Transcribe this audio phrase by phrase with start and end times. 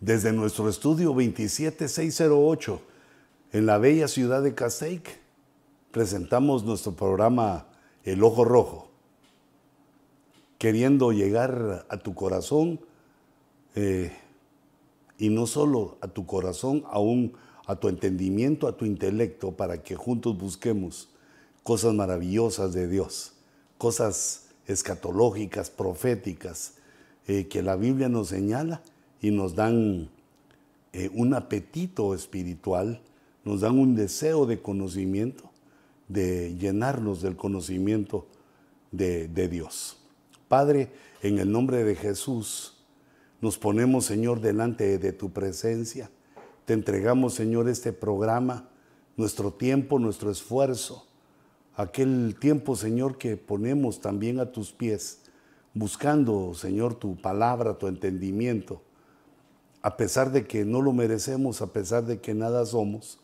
[0.00, 2.80] desde nuestro estudio 27608
[3.52, 5.20] en la bella ciudad de Castaic,
[5.90, 7.66] presentamos nuestro programa
[8.02, 8.88] El Ojo Rojo,
[10.56, 12.80] queriendo llegar a tu corazón
[13.74, 14.12] eh,
[15.18, 17.34] y no solo a tu corazón, aún
[17.66, 21.10] a tu entendimiento, a tu intelecto, para que juntos busquemos
[21.62, 23.34] cosas maravillosas de Dios,
[23.76, 26.74] cosas escatológicas, proféticas,
[27.26, 28.82] eh, que la Biblia nos señala
[29.20, 30.08] y nos dan
[30.92, 33.00] eh, un apetito espiritual,
[33.44, 35.50] nos dan un deseo de conocimiento,
[36.08, 38.26] de llenarnos del conocimiento
[38.90, 39.98] de, de Dios.
[40.48, 40.90] Padre,
[41.22, 42.78] en el nombre de Jesús,
[43.40, 46.10] nos ponemos, Señor, delante de tu presencia.
[46.64, 48.68] Te entregamos, Señor, este programa,
[49.16, 51.06] nuestro tiempo, nuestro esfuerzo,
[51.76, 55.20] aquel tiempo, Señor, que ponemos también a tus pies,
[55.72, 58.82] buscando, Señor, tu palabra, tu entendimiento
[59.82, 63.18] a pesar de que no lo merecemos, a pesar de que nada somos,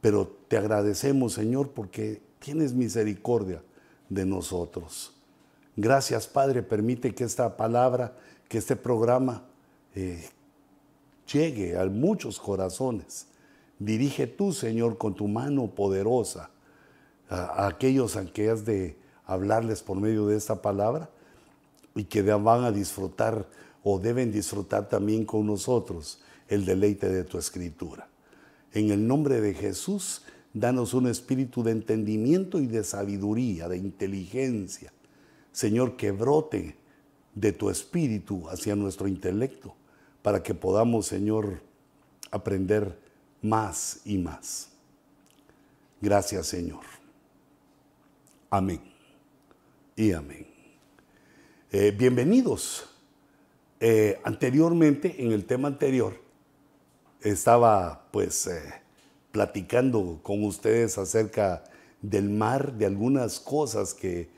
[0.00, 3.62] pero te agradecemos, Señor, porque tienes misericordia
[4.08, 5.12] de nosotros.
[5.76, 8.16] Gracias, Padre, permite que esta palabra,
[8.48, 9.44] que este programa
[9.94, 10.28] eh,
[11.32, 13.26] llegue a muchos corazones.
[13.78, 16.50] Dirige tú, Señor, con tu mano poderosa
[17.28, 21.10] a, aquellos a que has de hablarles por medio de esta palabra
[21.94, 23.46] y que van a disfrutar
[23.82, 28.08] o deben disfrutar también con nosotros el deleite de tu escritura.
[28.72, 34.92] En el nombre de Jesús, danos un espíritu de entendimiento y de sabiduría, de inteligencia.
[35.52, 36.76] Señor, que brote
[37.34, 39.74] de tu espíritu hacia nuestro intelecto,
[40.22, 41.62] para que podamos, Señor,
[42.30, 42.98] aprender
[43.40, 44.70] más y más.
[46.00, 46.84] Gracias, Señor.
[48.50, 48.80] Amén.
[49.96, 50.46] Y amén.
[51.70, 52.97] Eh, bienvenidos
[53.80, 56.20] eh, anteriormente, en el tema anterior,
[57.20, 58.60] estaba pues eh,
[59.30, 61.62] platicando con ustedes acerca
[62.02, 64.30] del mar, de algunas cosas que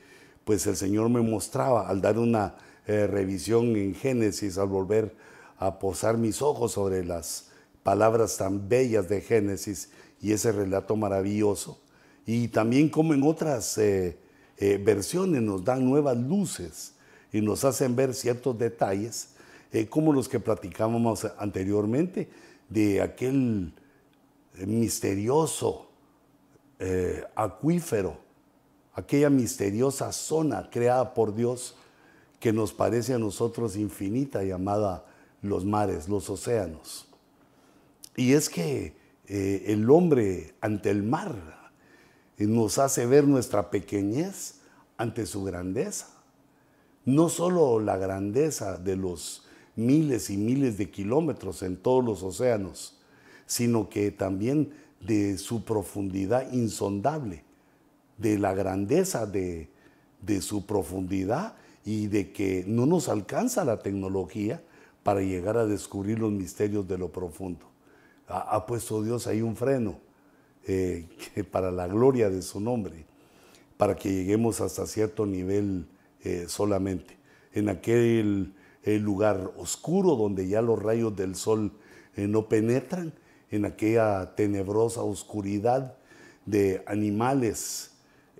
[0.45, 2.55] pues el Señor me mostraba al dar una
[2.85, 5.15] eh, revisión en Génesis, al volver
[5.57, 7.49] a posar mis ojos sobre las
[7.81, 9.89] palabras tan bellas de Génesis
[10.21, 11.79] y ese relato maravilloso.
[12.27, 13.79] Y también como en otras
[14.57, 16.93] versiones nos dan nuevas luces
[17.33, 19.30] y nos hacen ver ciertos detalles
[19.71, 22.29] eh, como los que platicábamos anteriormente,
[22.67, 23.73] de aquel
[24.57, 25.87] eh, misterioso
[26.79, 28.17] eh, acuífero,
[28.93, 31.77] aquella misteriosa zona creada por Dios
[32.39, 35.05] que nos parece a nosotros infinita, llamada
[35.41, 37.07] los mares, los océanos.
[38.15, 41.61] Y es que el hombre ante el mar
[42.37, 44.55] nos hace ver nuestra pequeñez
[44.97, 46.09] ante su grandeza.
[47.05, 49.45] No solo la grandeza de los
[49.85, 52.97] miles y miles de kilómetros en todos los océanos,
[53.45, 54.71] sino que también
[55.01, 57.43] de su profundidad insondable,
[58.17, 59.69] de la grandeza de,
[60.41, 64.63] su profundidad y de que no nos alcanza la tecnología
[65.03, 67.65] para llegar a descubrir los misterios de lo profundo.
[68.27, 69.99] Ha, puesto Dios ahí un freno
[70.67, 71.07] eh,
[71.51, 73.05] para la gloria de su nombre,
[73.77, 75.87] para que lleguemos hasta cierto nivel
[76.23, 77.17] eh, solamente.
[77.53, 78.53] En aquel el
[78.83, 81.71] lugar oscuro donde ya los rayos del sol
[82.15, 83.13] eh, no penetran,
[83.49, 85.95] en aquella tenebrosa oscuridad
[86.45, 87.91] de animales,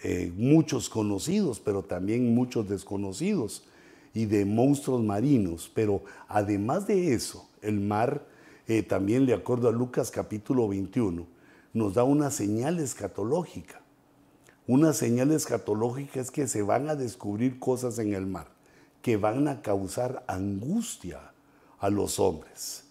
[0.04, 3.68] eh, muchos conocidos, pero también muchos desconocidos,
[4.14, 5.70] y de monstruos marinos.
[5.74, 8.26] Pero además de eso, el mar,
[8.68, 11.28] eh, también de acuerdo a Lucas capítulo 21,
[11.74, 13.82] nos da una señal escatológica.
[14.66, 18.48] Una señal escatológica es que se van a descubrir cosas en el mar
[19.02, 21.20] que van a causar angustia
[21.80, 22.86] a los hombres.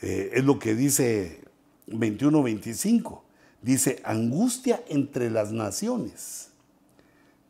[0.00, 1.44] Eh, es lo que dice
[1.88, 3.20] 21-25.
[3.62, 6.48] Dice, angustia entre las naciones,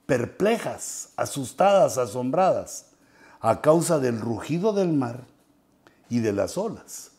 [0.07, 2.87] perplejas, asustadas, asombradas,
[3.41, 5.25] a causa del rugido del mar
[6.09, 7.13] y de las olas.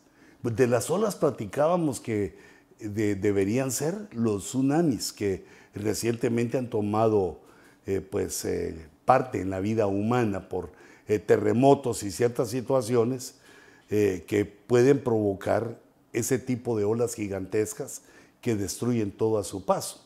[0.44, 2.38] De las olas platicábamos que
[2.80, 7.40] deberían ser los tsunamis que recientemente han tomado
[7.86, 10.72] eh, pues, eh, parte en la vida humana por
[11.06, 13.36] eh, terremotos y ciertas situaciones
[13.90, 15.78] eh, que pueden provocar
[16.14, 18.04] ese tipo de olas gigantescas
[18.40, 20.02] que destruyen todo a su paso.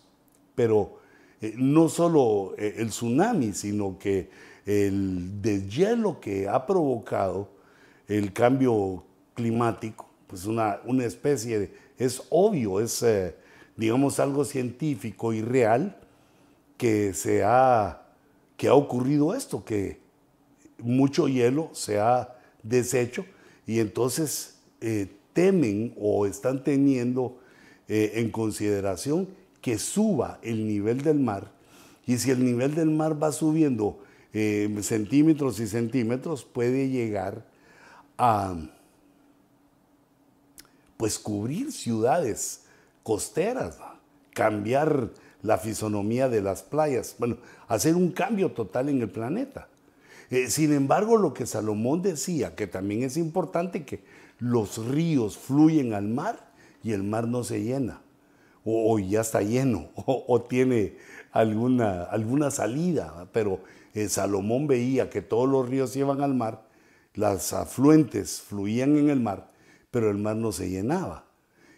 [0.55, 0.97] Pero
[1.39, 4.31] eh, no solo el tsunami, sino que
[4.65, 7.47] el deshielo que ha provocado
[8.07, 9.03] el cambio
[9.35, 13.05] climático, pues una, una especie de, es obvio, es
[13.77, 15.95] digamos algo científico y real
[16.75, 18.04] que se ha
[18.57, 19.99] que ha ocurrido esto, que
[20.79, 23.25] mucho hielo se ha deshecho
[23.65, 27.37] y entonces eh, temen o están teniendo
[27.87, 29.27] eh, en consideración
[29.61, 31.51] que suba el nivel del mar.
[32.05, 33.99] Y si el nivel del mar va subiendo
[34.33, 37.45] eh, centímetros y centímetros, puede llegar
[38.17, 38.55] a
[40.97, 42.61] pues cubrir ciudades
[43.03, 43.77] costeras,
[44.33, 45.11] cambiar
[45.45, 47.37] la fisonomía de las playas, bueno,
[47.67, 49.67] hacer un cambio total en el planeta.
[50.31, 54.03] Eh, sin embargo, lo que Salomón decía, que también es importante que
[54.39, 56.51] los ríos fluyen al mar
[56.83, 58.01] y el mar no se llena,
[58.63, 60.97] o, ya está lleno, o, tiene
[61.31, 63.59] alguna, alguna salida, pero
[63.93, 66.67] eh, Salomón veía que todos los ríos iban al mar,
[67.13, 69.51] las afluentes fluían en el mar,
[69.91, 71.25] pero el mar no se llenaba.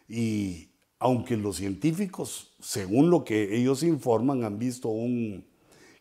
[0.08, 0.67] Y
[1.00, 5.46] aunque los científicos, según lo que ellos informan, han visto un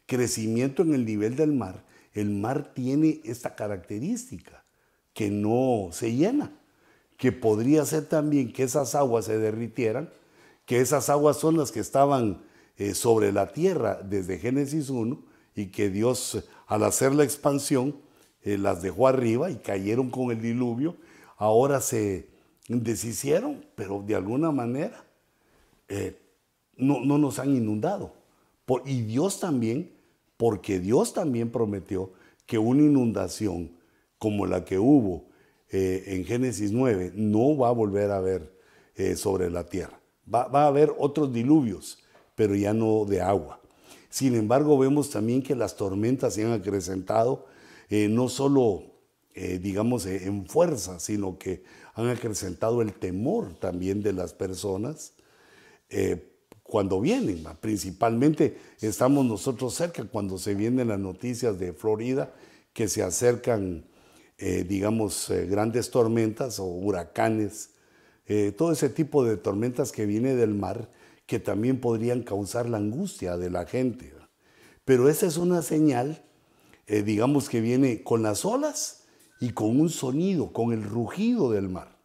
[0.07, 4.65] crecimiento en el nivel del mar, el mar tiene esta característica,
[5.13, 6.53] que no se llena,
[7.17, 10.11] que podría ser también que esas aguas se derritieran,
[10.65, 12.43] que esas aguas son las que estaban
[12.77, 15.23] eh, sobre la tierra desde Génesis 1
[15.55, 17.97] y que Dios al hacer la expansión
[18.43, 20.97] eh, las dejó arriba y cayeron con el diluvio,
[21.37, 22.29] ahora se
[22.69, 25.05] deshicieron, pero de alguna manera
[25.89, 26.17] eh,
[26.77, 28.13] no, no, nos han inundado.
[28.85, 29.93] y Dios también
[30.37, 32.13] porque Dios también prometió
[32.45, 33.71] que una inundación
[34.19, 35.25] como la que hubo
[35.71, 38.53] eh, en Génesis 9 no va a volver a haber
[38.95, 39.99] eh, sobre la tierra.
[40.33, 41.99] Va, a haber otros diluvios,
[42.35, 43.61] pero ya no de agua.
[44.11, 47.47] Sin embargo, vemos también que las tormentas se han acrecentado,
[47.91, 48.83] no solo,
[49.35, 51.63] digamos, en fuerza, sino que
[51.97, 55.15] han acrecentado el temor también de las personas
[56.67, 57.45] cuando vienen.
[57.61, 62.35] Principalmente estamos nosotros cerca cuando se vienen las noticias de Florida
[62.73, 63.87] que se acercan,
[64.39, 67.71] eh, digamos, eh, grandes tormentas o huracanes,
[68.27, 70.91] eh, todo ese tipo de tormentas que viene del mar
[71.27, 74.13] que también podrían causar la angustia de la gente.
[74.85, 76.23] Pero esa es una señal,
[76.87, 79.06] digamos, que viene con las olas
[79.41, 81.97] y con un sonido, con el rugido del mar.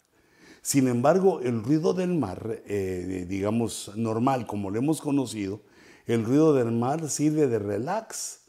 [0.61, 5.61] Sin embargo, el ruido del mar, eh, digamos, normal, como lo hemos conocido,
[6.05, 8.41] el ruido del mar sirve de relax.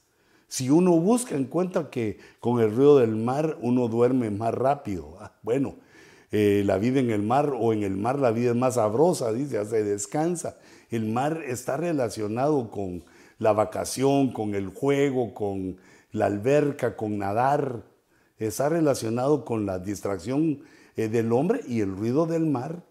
[0.48, 5.16] Si uno busca, encuentra que con el ruido del mar uno duerme más rápido.
[5.20, 5.76] Ah, bueno,
[6.30, 9.32] eh, la vida en el mar o en el mar la vida es más sabrosa,
[9.32, 10.58] dice, se descansa.
[10.90, 13.04] El mar está relacionado con
[13.38, 15.78] la vacación, con el juego, con
[16.10, 17.84] la alberca, con nadar.
[18.46, 20.62] Está relacionado con la distracción
[20.96, 22.84] eh, del hombre y el ruido del mar,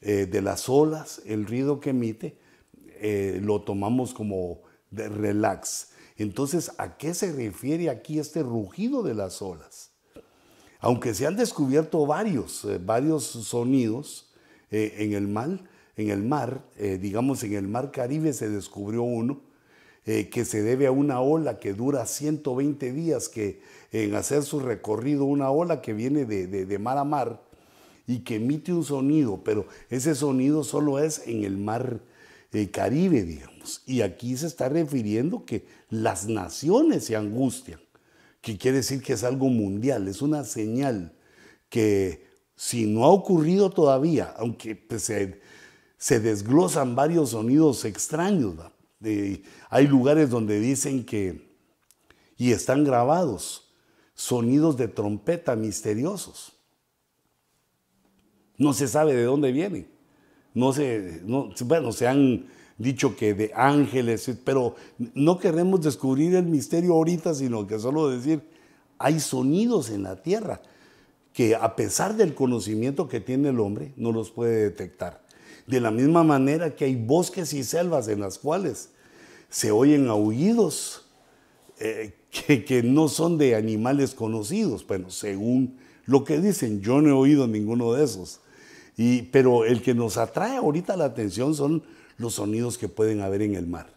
[0.00, 2.38] eh, de las olas, el ruido que emite,
[3.00, 5.90] eh, lo tomamos como de relax.
[6.16, 9.90] Entonces, ¿a qué se refiere aquí este rugido de las olas?
[10.80, 14.32] Aunque se han descubierto varios, varios sonidos
[14.70, 15.60] en el mar,
[15.96, 16.62] en el mar
[17.00, 19.40] digamos en el mar Caribe se descubrió uno,
[20.04, 25.24] que se debe a una ola que dura 120 días, que en hacer su recorrido,
[25.24, 27.42] una ola que viene de, mar a mar
[28.06, 32.00] y que emite un sonido, pero ese sonido solo es en el mar
[32.52, 33.82] eh, Caribe, digamos.
[33.86, 37.80] Y aquí se está refiriendo que las naciones se angustian,
[38.40, 41.14] que quiere decir que es algo mundial, es una señal
[41.70, 48.54] que si no ha ocurrido todavía, aunque pues, se, desglosan varios sonidos extraños,
[49.70, 51.54] hay lugares donde dicen que,
[52.36, 53.72] y están grabados,
[54.14, 56.52] sonidos de trompeta misteriosos.
[58.56, 59.88] No se sabe de dónde vienen.
[60.52, 61.20] No se,
[61.64, 62.46] bueno, se han
[62.78, 64.76] dicho que de ángeles, pero
[65.14, 68.42] no queremos descubrir el misterio ahorita, sino que solo decir,
[68.98, 70.60] hay sonidos en la tierra
[71.32, 75.24] que a pesar del conocimiento que tiene el hombre, no los puede detectar.
[75.66, 78.90] De la misma manera que hay bosques y selvas en las cuales
[79.54, 81.02] se oyen aullidos
[81.78, 82.12] eh,
[82.66, 87.46] que, no son de animales conocidos, bueno, según lo que dicen, yo no he oído
[87.46, 88.40] ninguno de esos.
[88.96, 91.84] Y, pero el que nos atrae ahorita la atención son
[92.18, 93.94] los sonidos que pueden haber en el mar.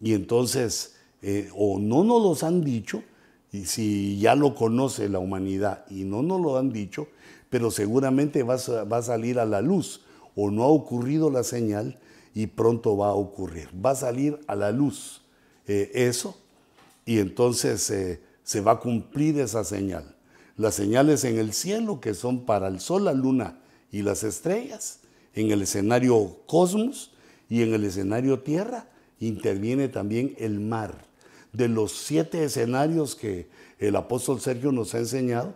[0.00, 3.04] Y entonces, eh, o no nos los han dicho,
[3.52, 7.06] y si ya lo conoce la humanidad y no nos lo han dicho,
[7.48, 8.56] pero seguramente va
[8.90, 10.00] va a salir a la luz,
[10.34, 11.96] o no ha ocurrido la señal
[12.34, 13.68] y pronto va a ocurrir.
[13.74, 15.22] Va a salir a la luz
[15.66, 16.36] eh, eso
[17.06, 20.16] y entonces eh, se va a cumplir esa señal.
[20.56, 23.60] Las señales en el cielo que son para el sol, la luna
[23.90, 25.00] y las estrellas,
[25.34, 27.12] en el escenario cosmos
[27.48, 28.88] y en el escenario tierra
[29.20, 31.06] interviene también el mar.
[31.52, 33.48] De los siete escenarios que
[33.78, 35.54] el apóstol Sergio nos ha enseñado,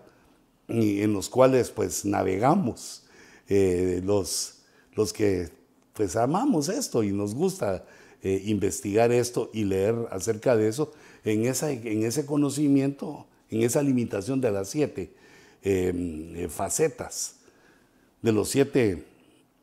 [0.69, 3.05] en los cuales pues navegamos
[3.49, 4.59] eh, los,
[4.95, 5.49] los que
[5.99, 7.85] pues amamos esto y nos gusta
[8.23, 10.93] eh, investigar esto y leer acerca de eso,
[11.25, 15.12] en, esa, en ese conocimiento, en esa limitación de las siete
[15.61, 17.35] em, facetas,
[18.23, 19.07] de los siete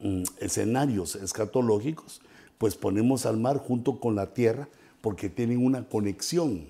[0.02, 2.20] mm, escenarios escatológicos,
[2.58, 4.68] pues ponemos al mar junto con la tierra
[5.00, 6.66] porque tienen una conexión.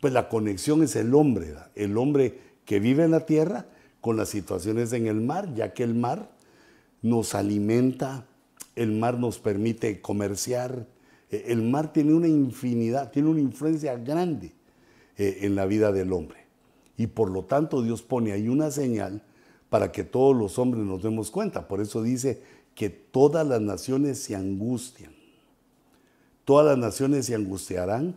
[0.00, 3.66] Pues la conexión es el hombre, el hombre que vive en la tierra
[4.00, 6.30] con las situaciones en el mar, ya que el mar
[7.02, 8.26] nos alimenta,
[8.76, 10.86] el mar nos permite comerciar,
[11.30, 14.52] e, el mar tiene una infinidad, tiene una influencia grande
[15.16, 16.46] eh, en la vida del hombre.
[16.96, 19.22] Y por lo tanto Dios pone ahí una señal
[19.68, 21.66] para que todos los hombres nos demos cuenta.
[21.66, 22.42] Por eso dice
[22.74, 25.12] que todas las naciones se angustian.
[26.44, 28.16] Todas las naciones se angustiarán.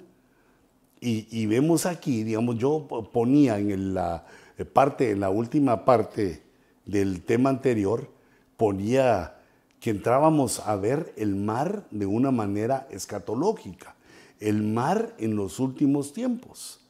[1.08, 4.26] Y, vemos aquí, digamos, yo ponía en la
[4.58, 6.42] eh, parte, en la última parte
[6.84, 8.10] del tema anterior,
[8.58, 9.35] ponía
[9.80, 13.96] que entrábamos a ver el mar de una manera escatológica,
[14.40, 16.82] el mar en los últimos tiempos,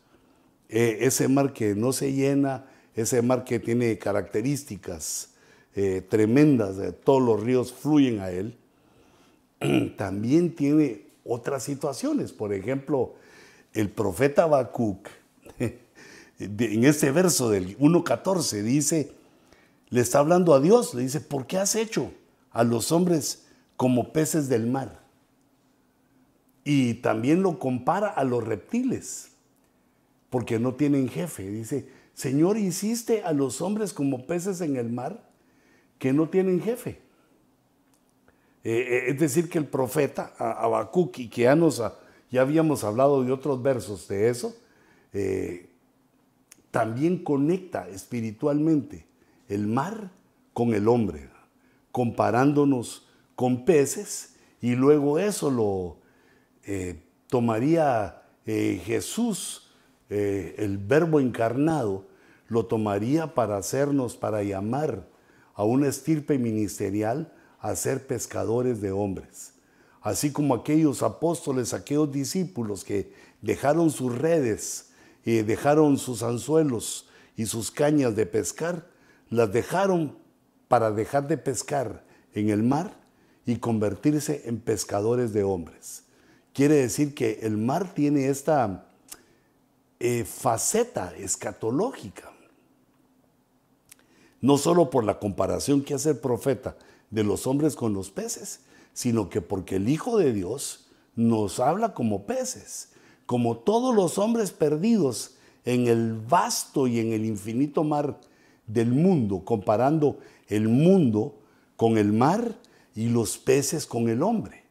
[0.70, 2.66] eh, ese mar que no se llena,
[2.96, 5.30] ese mar que tiene características
[5.76, 8.56] eh, tremendas, todos los ríos fluyen a él,
[9.98, 12.32] también tiene otras situaciones.
[12.32, 13.16] Por ejemplo,
[13.74, 15.10] el profeta Habacuc,
[16.40, 19.12] en este verso del 1.14, dice,
[19.90, 22.12] le está hablando a Dios, le dice, ¿por qué has hecho
[22.56, 23.46] a los hombres
[23.78, 25.04] como peces del mar?
[26.64, 29.32] Y también lo compara a los reptiles,
[30.32, 31.48] porque no tienen jefe.
[31.48, 35.30] Dice, Señor, hiciste a los hombres como peces en el mar
[36.00, 37.02] que no tienen jefe.
[38.64, 41.84] Eh, eh, es decir, que el profeta Habacuc, que ya, nos,
[42.32, 44.56] ya habíamos hablado de otros versos de eso,
[45.14, 45.70] eh,
[46.72, 49.06] también conecta espiritualmente
[49.48, 50.10] el mar
[50.52, 51.30] con el hombre,
[51.96, 55.98] comparándonos con peces, y luego eso lo
[57.30, 59.72] tomaría Jesús
[60.10, 62.06] eh, el verbo encarnado
[62.50, 65.08] lo tomaría para hacernos, para llamar
[65.54, 69.54] a una estirpe ministerial a ser pescadores de hombres.
[70.02, 74.90] Así como aquellos apóstoles, aquellos discípulos que dejaron sus redes,
[75.24, 78.86] dejaron sus anzuelos y sus cañas de pescar,
[79.30, 80.25] las dejaron
[80.76, 82.04] para dejar de pescar
[82.34, 82.98] en el mar
[83.46, 86.04] y convertirse en pescadores de hombres.
[86.52, 88.86] Quiere decir que el mar tiene esta
[90.02, 92.30] eh, faceta escatológica.
[94.42, 96.76] No solo por la comparación que hace el profeta
[97.10, 98.60] de los hombres con los peces,
[98.92, 102.90] sino que porque el Hijo de Dios nos habla como peces,
[103.26, 108.20] como todos los hombres perdidos en el vasto y en el infinito mar
[108.68, 111.36] del mundo, comparando el mundo
[111.76, 112.56] con el mar
[112.96, 114.64] y los peces con el hombre.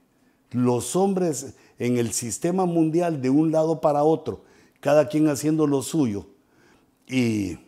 [0.50, 4.44] Los hombres en el sistema mundial de un lado para otro,
[4.80, 6.26] cada quien haciendo lo suyo.
[7.06, 7.58] Y,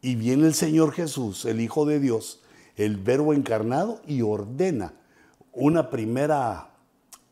[0.00, 2.42] y viene el Señor Jesús, el Hijo de Dios,
[2.76, 4.94] el Verbo encarnado, y ordena
[5.52, 6.70] una primera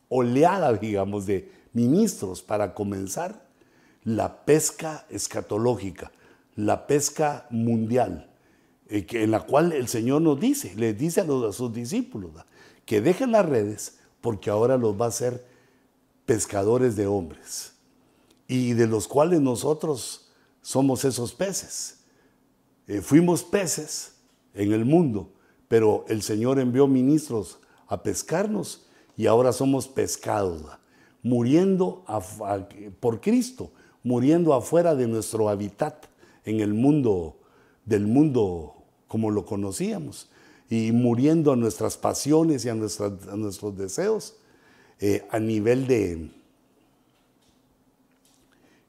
[0.09, 3.47] oleada, digamos, de ministros para comenzar
[4.03, 6.11] la pesca escatológica,
[6.57, 8.29] la pesca mundial,
[8.89, 12.31] eh, en la cual el Señor nos dice, les dice a, los, sus discípulos,
[12.85, 15.45] que dejen las redes porque ahora los va a hacer
[16.25, 17.73] pescadores de hombres
[18.47, 21.99] y de los cuales nosotros somos esos peces.
[22.87, 24.15] Eh, fuimos peces
[24.53, 25.31] en el mundo,
[25.67, 30.63] pero el Señor envió ministros a pescarnos y ahora somos pescados,
[31.21, 32.03] muriendo
[32.99, 33.71] por Cristo,
[34.01, 36.07] muriendo afuera de nuestro hábitat
[36.47, 37.37] en el mundo,
[37.85, 38.73] del mundo
[39.07, 40.29] como lo conocíamos,
[40.69, 44.37] y muriendo a nuestras pasiones y a, nuestros deseos
[44.99, 46.31] eh, a nivel de,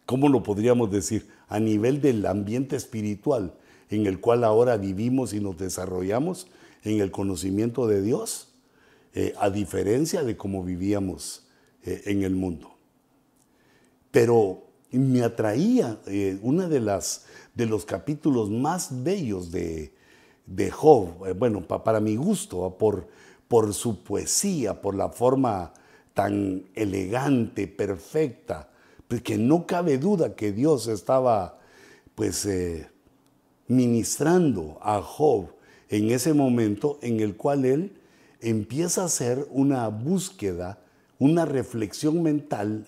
[0.06, 1.28] ¿cómo lo podríamos decir?
[1.48, 3.54] A nivel del ambiente espiritual
[3.90, 6.46] en el cual ahora vivimos y nos desarrollamos
[6.84, 8.48] en el conocimiento de Dios,
[9.14, 11.48] eh, a diferencia de cómo vivíamos
[11.82, 12.70] eh, en el mundo.
[14.10, 19.92] Pero me atraía eh, uno de, las, de los capítulos más bellos de,
[20.47, 23.07] de Job, bueno, para mi gusto, por,
[23.49, 25.73] por su poesía, por la forma
[26.14, 28.68] tan elegante, perfecta,
[29.07, 31.59] porque no cabe duda que Dios estaba
[32.14, 32.88] pues eh,
[33.68, 35.50] ministrando a Job
[35.88, 37.92] en ese momento en el cual él
[38.40, 40.80] empieza a hacer una búsqueda,
[41.18, 42.87] una reflexión mental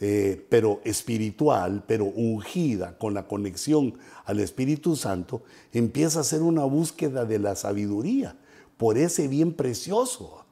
[0.00, 6.64] eh, pero espiritual, pero ungida con la conexión al Espíritu Santo, empieza a hacer una
[6.64, 8.36] búsqueda de la sabiduría
[8.76, 10.44] por ese bien precioso.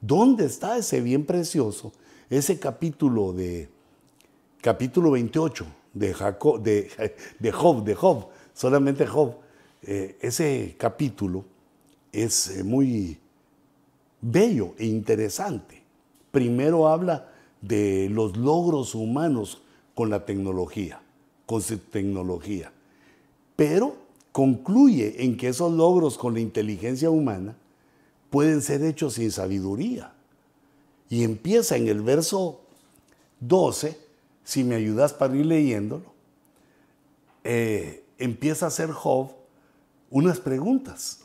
[0.00, 1.92] ¿Dónde está ese bien precioso?
[2.30, 3.68] Ese capítulo de
[4.60, 6.90] capítulo 28 de, Jacob, de,
[7.52, 9.36] Job, de Job, solamente Job.
[9.82, 11.44] Eh, ese capítulo
[12.12, 13.18] es eh, muy
[14.20, 15.82] bello e interesante.
[16.30, 19.62] Primero habla de los logros humanos
[19.94, 21.00] con la tecnología,
[21.46, 22.72] con su tecnología.
[23.56, 23.96] Pero
[24.32, 27.56] concluye en que esos logros con la inteligencia humana
[28.30, 30.12] pueden ser hechos sin sabiduría.
[31.10, 32.60] Y empieza en el verso
[33.40, 33.98] 12,
[34.44, 36.12] si me ayudas para ir leyéndolo,
[37.44, 39.30] eh, empieza a hacer Job
[40.10, 41.20] unas preguntas.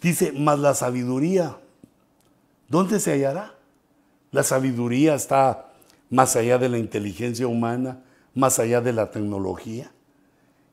[0.00, 1.58] Dice, mas la sabiduría,
[2.68, 3.54] ¿dónde se hallará?
[4.32, 5.72] La sabiduría está
[6.08, 8.02] más allá de la inteligencia humana,
[8.34, 9.90] más allá de la tecnología.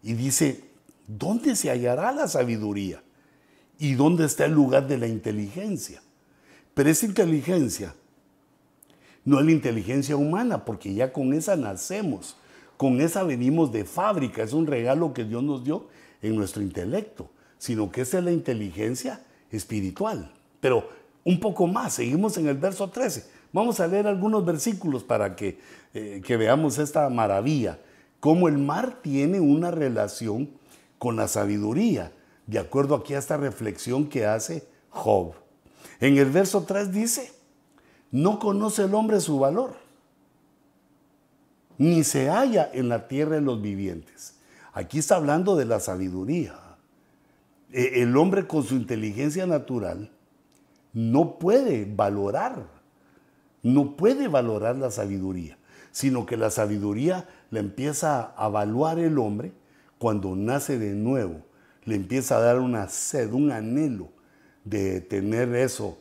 [0.04, 0.64] Y dice,
[1.08, 3.02] ¿dónde se hallará la sabiduría?
[3.80, 6.02] ¿Y dónde está el lugar de la inteligencia?
[6.74, 7.96] Pero esa inteligencia
[9.26, 12.38] no es la inteligencia humana, porque ya con esa nacemos,
[12.78, 15.88] con esa venimos de fábrica, es un regalo que Dios nos dio
[16.22, 19.22] en nuestro intelecto, sino que esa es la inteligencia
[19.52, 20.32] espiritual.
[20.60, 20.88] Pero
[21.24, 23.37] un poco más, seguimos en el verso 13.
[23.54, 25.60] Vamos a leer algunos versículos para que,
[25.94, 27.80] eh, que veamos esta maravilla,
[28.20, 30.50] cómo el mar tiene una relación
[30.98, 32.12] con la sabiduría,
[32.46, 35.34] de acuerdo aquí a esta reflexión que hace Job.
[36.00, 37.32] En el verso 3 dice,
[38.12, 39.76] no conoce el hombre su valor,
[41.78, 44.36] ni se halla en la tierra de los vivientes.
[44.74, 46.56] Aquí está hablando de la sabiduría.
[47.72, 50.12] E, el hombre con su inteligencia natural
[50.94, 52.77] no puede valorar
[53.68, 55.58] no puede valorar la sabiduría,
[55.92, 59.52] sino que la sabiduría la empieza a evaluar el hombre
[59.98, 61.42] cuando nace de nuevo,
[61.84, 64.10] le empieza a dar una sed, un anhelo
[64.64, 65.98] de tener eso,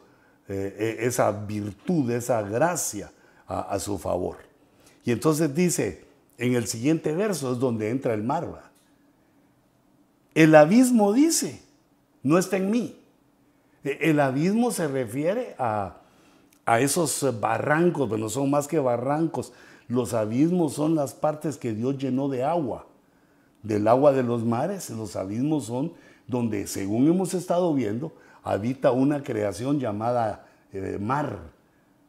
[0.48, 3.10] eh, e, esa virtud, esa gracia
[3.48, 4.38] a, su favor.
[5.04, 6.04] Y entonces dice,
[6.38, 8.70] en el siguiente verso es donde entra el mar.
[10.34, 11.62] El abismo dice,
[12.22, 13.00] no está en mí.
[13.82, 16.02] E, el abismo se refiere a,
[16.66, 19.52] a esos barrancos, pero no son más que barrancos.
[19.88, 22.86] Los abismos son las partes que Dios llenó de agua,
[23.62, 24.90] del agua de los mares.
[24.90, 25.92] Los abismos son
[26.26, 31.38] donde, según hemos estado viendo, habita una creación llamada eh, mar.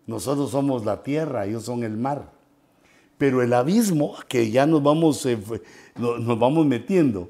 [0.07, 2.31] Nosotros somos la tierra, ellos son el mar.
[3.19, 5.37] Pero el abismo, que ya nos vamos, eh,
[5.97, 7.29] nos vamos metiendo,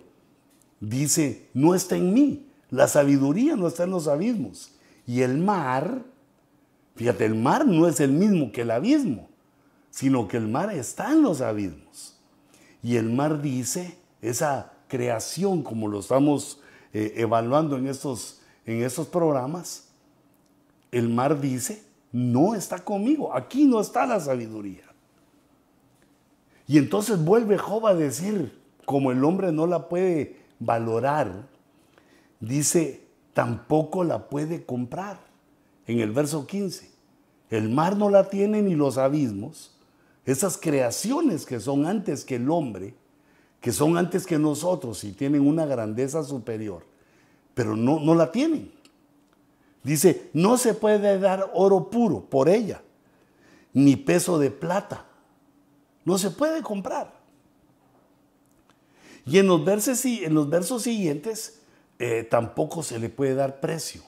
[0.80, 2.48] dice, no está en mí.
[2.70, 4.72] La sabiduría no está en los abismos.
[5.06, 6.04] Y el mar
[6.98, 9.30] Fíjate, el mar no es el mismo que el abismo,
[9.92, 12.18] sino que el mar está en los abismos.
[12.82, 16.60] Y el mar dice, esa creación, como lo estamos
[16.94, 19.90] eh, evaluando en estos, en estos programas,
[20.92, 24.86] el mar dice, no está conmigo, aquí no está la sabiduría.
[26.66, 31.48] Y entonces vuelve Job a decir, como el hombre no la puede valorar,
[32.40, 35.27] dice, tampoco la puede comprar
[35.88, 36.92] en el verso 15.
[37.50, 39.72] El mar no la tiene ni los abismos.
[40.26, 42.94] Esas creaciones que son antes que el hombre,
[43.62, 46.86] que son antes que nosotros y tienen una grandeza superior,
[47.54, 48.72] pero no, no la tienen.
[49.84, 52.82] Dice, no se puede dar oro puro por ella,
[53.74, 55.06] ni peso de plata.
[56.04, 57.16] No se puede comprar.
[59.26, 61.62] Y en los versos, en los versos siguientes
[62.00, 64.02] eh, tampoco se le puede dar precio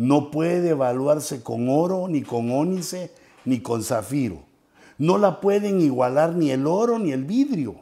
[0.00, 3.12] no puede evaluarse con oro, ni con ónice,
[3.44, 4.44] ni con zafiro.
[4.96, 7.76] No la pueden igualar ni el oro ni el vidrio.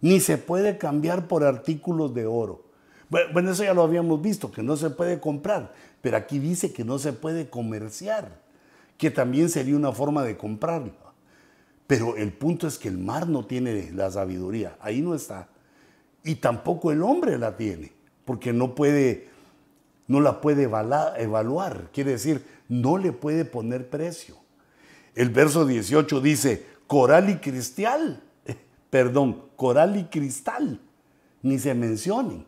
[0.00, 2.66] Ni se puede cambiar por artículos de oro.
[3.08, 5.72] Bueno, eso ya lo habíamos visto, que no se puede comprar,
[6.02, 8.40] pero aquí dice que no se puede comerciar,
[8.96, 10.92] que también sería una forma de comprarlo.
[11.88, 15.48] Pero el punto es que el mar no tiene la sabiduría, ahí no está.
[16.22, 17.92] Y tampoco el hombre la tiene,
[18.24, 19.34] porque no puede
[20.08, 24.36] no la puede evaluar, quiere decir, no le puede poner precio.
[25.14, 28.22] El verso 18 dice, coral y cristal,
[28.90, 30.80] perdón, coral y cristal,
[31.42, 32.44] ni se mencionen.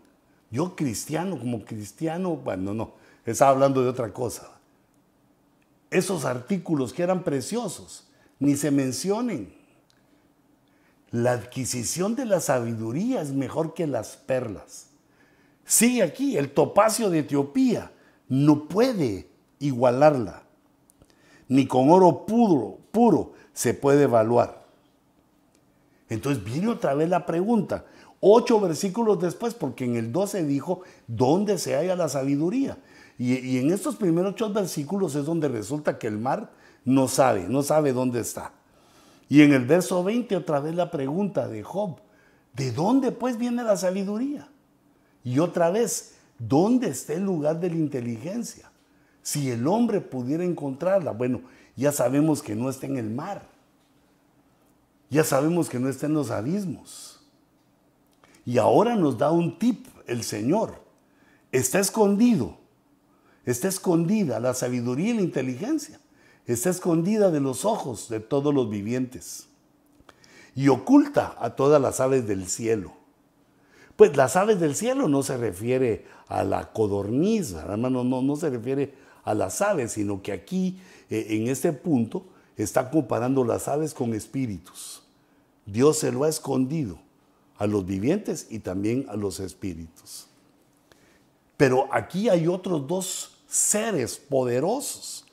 [0.51, 2.93] Yo cristiano, como cristiano, bueno, no,
[3.25, 4.51] está hablando de otra cosa.
[5.91, 9.55] Esos artículos que eran preciosos, ni se mencionen.
[11.11, 14.88] La adquisición de la sabiduría es mejor que las perlas.
[15.69, 17.93] Sigue aquí, el topacio de Etiopía
[18.27, 19.29] no puede
[19.59, 20.43] igualarla,
[21.47, 24.65] ni con oro puro, puro se puede evaluar.
[26.09, 27.85] Entonces viene otra vez la pregunta,
[28.21, 32.79] ocho versículos después, porque en el 12 dijo, ¿dónde se halla la sabiduría?
[33.19, 36.51] Y, y, en estos primeros ocho versículos es donde resulta que el mar
[36.87, 38.53] no sabe, no sabe dónde está.
[39.29, 41.99] Y en el verso 20 otra vez la pregunta de Job,
[42.55, 44.49] ¿de dónde pues viene la sabiduría?
[45.29, 48.73] Y otra vez, ¿dónde está el lugar de la inteligencia?
[49.23, 51.43] Si el hombre pudiera encontrarla, bueno,
[51.77, 53.47] ya sabemos que no está en el mar.
[55.11, 57.21] Ya sabemos que no está en los abismos.
[58.47, 60.81] Y ahora nos da un tip el Señor.
[61.53, 62.57] Está escondido.
[63.45, 66.01] Está escondida la sabiduría y la inteligencia
[66.47, 69.49] está escondida de los ojos de todos los vivientes
[70.55, 72.98] y oculta a todas las aves del cielo.
[73.99, 78.49] Pues las aves del cielo no se refiere a la codorniz, hermano, no, no se
[78.49, 80.79] refiere a las aves, sino que aquí,
[81.11, 82.25] eh, en este punto,
[82.57, 85.03] está comparando las aves con espíritus.
[85.67, 86.99] Dios se lo ha escondido
[87.57, 90.29] a los vivientes y también a los espíritus.
[91.57, 95.27] Pero aquí hay otros dos seres poderosos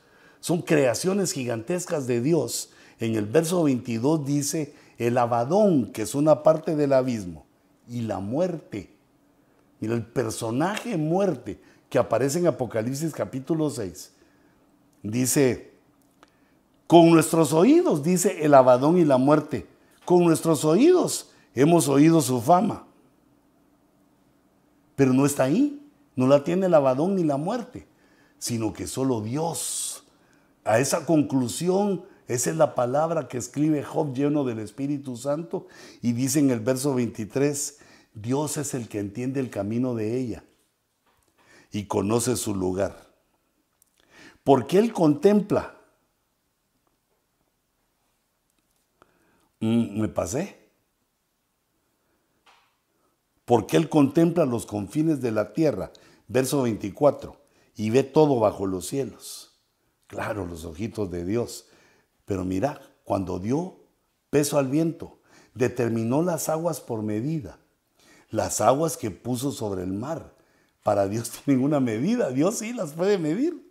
[0.46, 2.70] son creaciones gigantescas de Dios.
[3.00, 7.45] En el verso 22 dice el abadón, que es una parte del abismo,
[7.88, 8.92] y la muerte.
[9.80, 14.14] Mira, el personaje muerte que aparece en Apocalipsis capítulo 6.
[15.04, 15.74] Dice,
[16.88, 19.68] con nuestros oídos, dice el abadón y la muerte,
[20.04, 22.86] con nuestros oídos hemos oído su fama.
[24.96, 25.82] Pero no está ahí,
[26.16, 27.88] no la tiene el abadón ni la muerte,
[28.38, 30.04] sino que solo Dios
[30.64, 35.68] a esa conclusión, esa es la palabra que escribe Job lleno del Espíritu Santo
[36.02, 37.80] y dice en el verso 23,
[38.14, 40.44] Dios es el que entiende el camino de ella
[41.72, 43.14] y conoce su lugar.
[44.44, 45.76] Porque Él contempla.
[49.60, 50.58] Mm, me pasé.
[53.44, 55.92] Porque Él contempla los confines de la tierra,
[56.28, 57.36] verso 24,
[57.76, 59.60] y ve todo bajo los cielos.
[60.08, 61.68] Claro, los ojitos de Dios.
[62.26, 63.78] Pero mira, cuando dio
[64.30, 65.20] peso al viento,
[65.54, 67.58] determinó las aguas por medida,
[68.30, 70.34] las aguas que puso sobre el mar.
[70.84, 73.64] Para Dios tienen una medida, Dios sí las puede medir.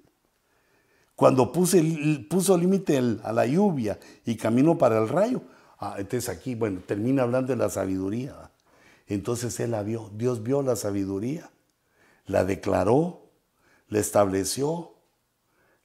[1.17, 5.43] Cuando puso límite a la lluvia y camino para el rayo,
[5.79, 8.51] ah, entonces aquí, bueno, termina hablando de la sabiduría.
[9.07, 11.51] Entonces él la vio, Dios vio la sabiduría,
[12.27, 13.31] la declaró,
[13.89, 14.95] la estableció,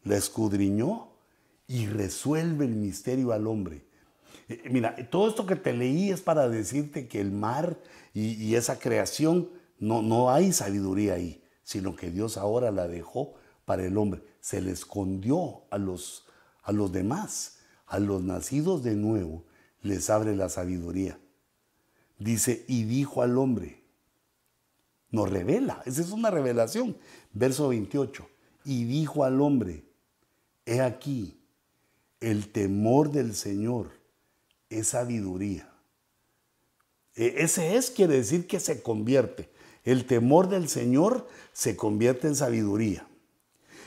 [0.03, 1.08] la escudriñó
[1.69, 3.85] y resuelve el misterio al hombre.
[4.49, 7.79] Eh, mira, todo esto que te leí es para decirte que el mar
[8.13, 13.85] y, esa creación, no, no hay sabiduría ahí, sino que Dios ahora la dejó para
[13.85, 14.23] el hombre.
[14.41, 16.25] Se le escondió a los,
[16.63, 19.45] a los demás, a los nacidos de nuevo,
[19.83, 21.19] les abre la sabiduría.
[22.17, 23.83] Dice, y dijo al hombre,
[25.11, 26.97] nos revela, esa es una revelación.
[27.31, 28.27] Verso 28,
[28.65, 29.85] y dijo al hombre,
[30.65, 31.38] He aquí,
[32.19, 33.91] el temor del Señor
[34.69, 35.69] es sabiduría.
[37.15, 39.49] E, ese es, quiere decir que se convierte.
[39.83, 43.07] El temor del Señor se convierte en sabiduría.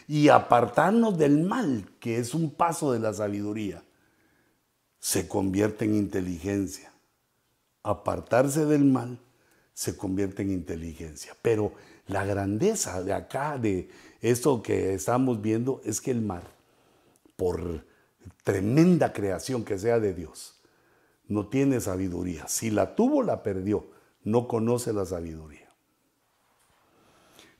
[0.08, 3.84] Y apartarnos del mal, que es un paso de la sabiduría,
[4.98, 6.92] se convierte en inteligencia.
[7.82, 9.18] Apartarse del mal
[9.74, 11.36] se convierte en inteligencia.
[11.42, 11.72] Pero
[12.06, 13.88] la grandeza de acá, de
[14.20, 16.44] esto que estamos viendo, es que el mar
[17.36, 17.84] por
[18.44, 20.60] tremenda creación que sea de Dios,
[21.28, 22.48] no tiene sabiduría.
[22.48, 23.86] Si la tuvo, la perdió.
[24.24, 25.68] No conoce la sabiduría.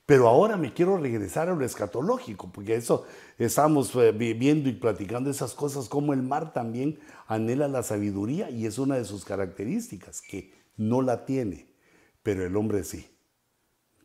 [0.05, 3.05] Pero ahora me quiero regresar a lo escatológico, porque eso
[3.37, 8.65] estamos eh, viendo y platicando esas cosas, como el mar también anhela la sabiduría y
[8.65, 11.73] es una de sus características, que no la tiene,
[12.21, 13.09] pero el hombre sí.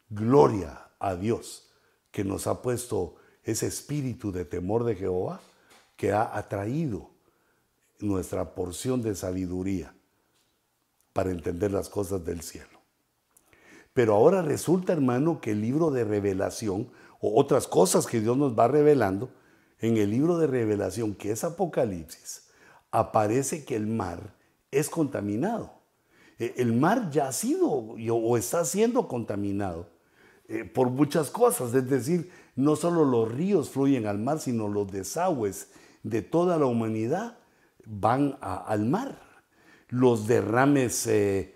[0.08, 1.70] Gloria a Dios
[2.12, 5.40] que nos ha puesto ese espíritu de temor de Jehová
[5.98, 7.10] que ha atraído
[7.98, 9.92] nuestra porción de sabiduría
[11.12, 12.78] para entender las cosas del cielo.
[13.92, 16.88] Pero ahora resulta, hermano, que el libro de revelación,
[17.20, 19.30] o otras cosas que Dios nos va revelando,
[19.80, 22.48] en el libro de revelación, que es Apocalipsis,
[22.92, 24.36] aparece que el mar
[24.70, 25.72] es contaminado.
[26.38, 29.88] E, el mar ya ha sido o está siendo contaminado
[30.46, 34.92] eh, por muchas cosas, es decir, no solo los ríos fluyen al mar, sino los
[34.92, 35.70] desagües
[36.02, 37.38] de toda la humanidad
[37.84, 39.18] van al mar.
[39.88, 41.54] Los derrames eh,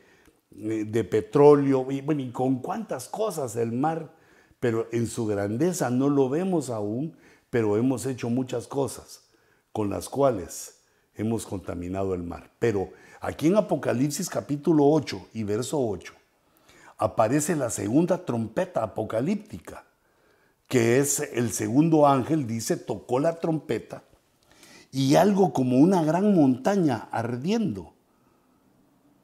[0.51, 4.15] de petróleo, y, bueno, y con cuántas cosas el mar,
[4.61, 7.17] pero en su grandeza no lo vemos aún,
[7.51, 9.25] pero hemos hecho muchas cosas
[9.73, 10.81] con las cuales
[11.15, 12.51] hemos contaminado el mar.
[12.59, 16.15] Pero aquí en Apocalipsis capítulo 8 y verso 8
[16.99, 19.85] aparece la segunda trompeta apocalíptica,
[20.69, 24.05] que es el segundo ángel, dice, tocó la trompeta
[24.93, 27.95] y algo como una gran montaña ardiendo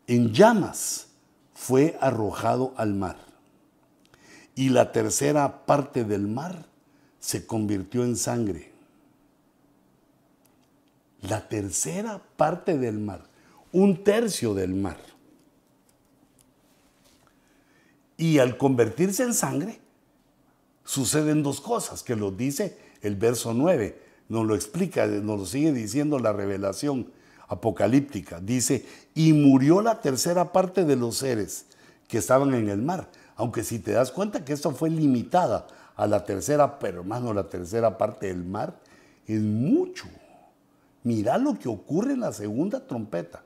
[0.07, 1.09] en llamas
[1.52, 3.16] fue arrojado al mar.
[4.54, 6.64] Y la tercera parte del mar
[7.20, 8.72] se convirtió en sangre.
[11.20, 13.24] La tercera parte del mar,
[13.70, 14.98] un tercio del mar.
[18.16, 19.81] Y al convertirse en sangre,
[20.85, 25.73] suceden dos cosas, que lo dice el verso 9, nos lo explica, nos lo sigue
[25.73, 27.11] diciendo la revelación
[27.49, 28.41] apocalíptica.
[28.41, 31.67] Dice, y murió la tercera parte de los seres
[32.07, 33.09] que estaban en el mar.
[33.37, 37.49] Aunque si te das cuenta que esto fue limitada a la tercera, pero hermano, la
[37.49, 38.79] tercera parte del mar
[39.27, 40.07] es mucho.
[41.05, 43.43] Mira lo que ocurre en la segunda trompeta,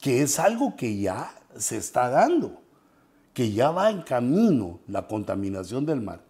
[0.00, 2.60] que es algo que ya se está dando,
[3.34, 6.20] que ya va en camino la contaminación del mar,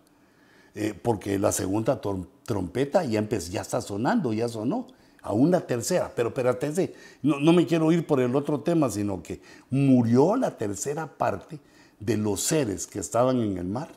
[0.75, 2.01] eh, porque la segunda
[2.51, 4.89] trompeta ya, ya está sonando, ya sonó
[5.23, 9.23] a una tercera, pero espérate, no, no me quiero ir por el otro tema, sino
[9.23, 11.61] que murió la tercera parte
[12.01, 13.91] de los seres que estaban en el mar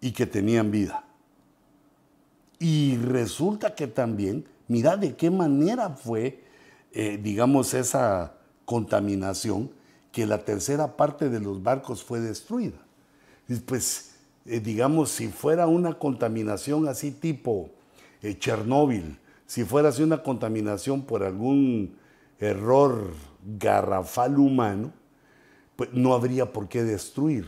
[0.00, 1.04] y que tenían vida.
[2.58, 6.42] Y resulta que también, mira de qué manera fue,
[6.92, 9.70] eh, digamos, esa contaminación,
[10.12, 12.78] que la tercera parte de los barcos fue destruida.
[13.66, 14.07] Pues,
[14.48, 17.70] eh, digamos, si fuera una contaminación así tipo
[18.22, 21.96] eh, Chernóbil, si fuera así una contaminación por algún
[22.38, 23.12] error
[23.58, 24.92] garrafal humano,
[25.76, 27.46] pues no habría por qué destruir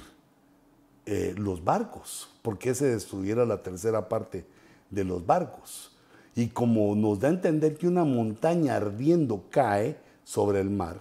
[1.06, 4.46] eh, los barcos, por qué se destruyera la tercera parte
[4.90, 5.96] de los barcos.
[6.36, 11.00] Y como nos da a entender que una montaña ardiendo cae sobre el mar,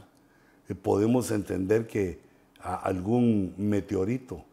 [0.67, 2.19] eh, podemos entender que
[2.61, 4.43] algún meteorito,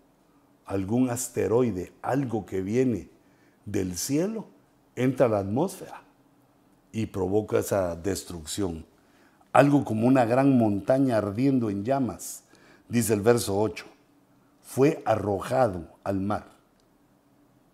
[0.66, 3.08] algún asteroide, algo que viene
[3.64, 4.46] del cielo,
[4.96, 6.02] entra a la atmósfera
[6.92, 8.84] y provoca esa destrucción.
[9.52, 12.42] Algo como una gran montaña ardiendo en llamas,
[12.88, 13.86] dice el verso 8.
[14.62, 16.48] Fue arrojado al mar.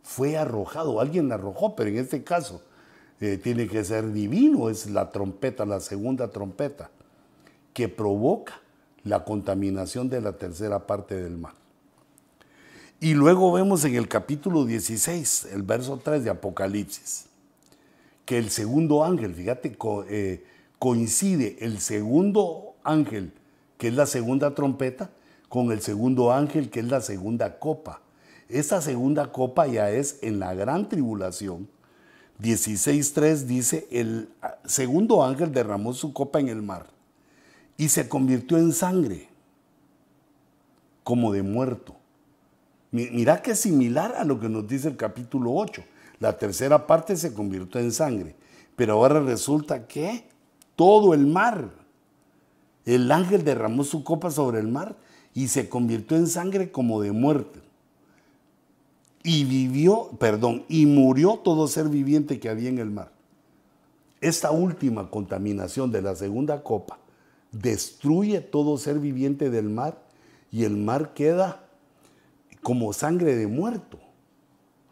[0.03, 2.63] Fue arrojado, alguien arrojó, pero en este caso
[3.21, 6.91] eh, tiene que ser divino, es la trompeta, la segunda trompeta,
[7.73, 8.61] que provoca
[9.05, 11.55] la contaminación de la tercera parte del mar.
[13.03, 17.27] Y luego vemos en el capítulo 16, el verso 3 de Apocalipsis,
[18.25, 19.77] que el segundo ángel, fíjate,
[20.09, 20.45] eh,
[20.79, 23.33] coincide el segundo ángel,
[23.77, 25.11] que es la segunda trompeta,
[25.49, 28.03] con el segundo ángel, que es la segunda copa.
[28.49, 31.69] Esta segunda copa ya es en la gran tribulación.
[32.41, 34.29] 16.3 dice, el
[34.65, 36.87] segundo ángel derramó su copa en el mar
[37.77, 39.29] y se convirtió en sangre,
[41.03, 41.97] como de muerto.
[42.93, 45.83] Mira que es similar a lo que nos dice el capítulo 8.
[46.21, 48.37] La tercera parte se convirtió en sangre.
[48.77, 50.25] Pero ahora resulta que
[50.77, 51.71] todo el mar,
[52.85, 54.95] el ángel derramó su copa sobre el mar
[55.33, 57.61] y se convirtió en sangre como de muerte.
[59.23, 63.11] Y vivió, perdón, y murió todo ser viviente que había en el mar.
[64.21, 66.99] Esta última contaminación de la segunda copa
[67.53, 69.99] destruye todo ser viviente del mar
[70.51, 71.62] y el mar queda
[72.63, 73.99] como sangre de muerto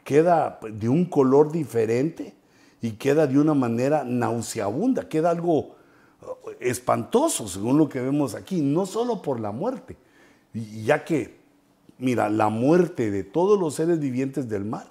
[0.05, 2.35] queda de un color diferente
[2.83, 8.61] y queda de una manera nauseabunda, queda algo uh, espantoso según lo que vemos aquí,
[8.61, 9.97] no solo por la muerte,
[10.53, 11.37] ya que,
[11.99, 14.89] mira, la muerte de todos los seres vivientes del mar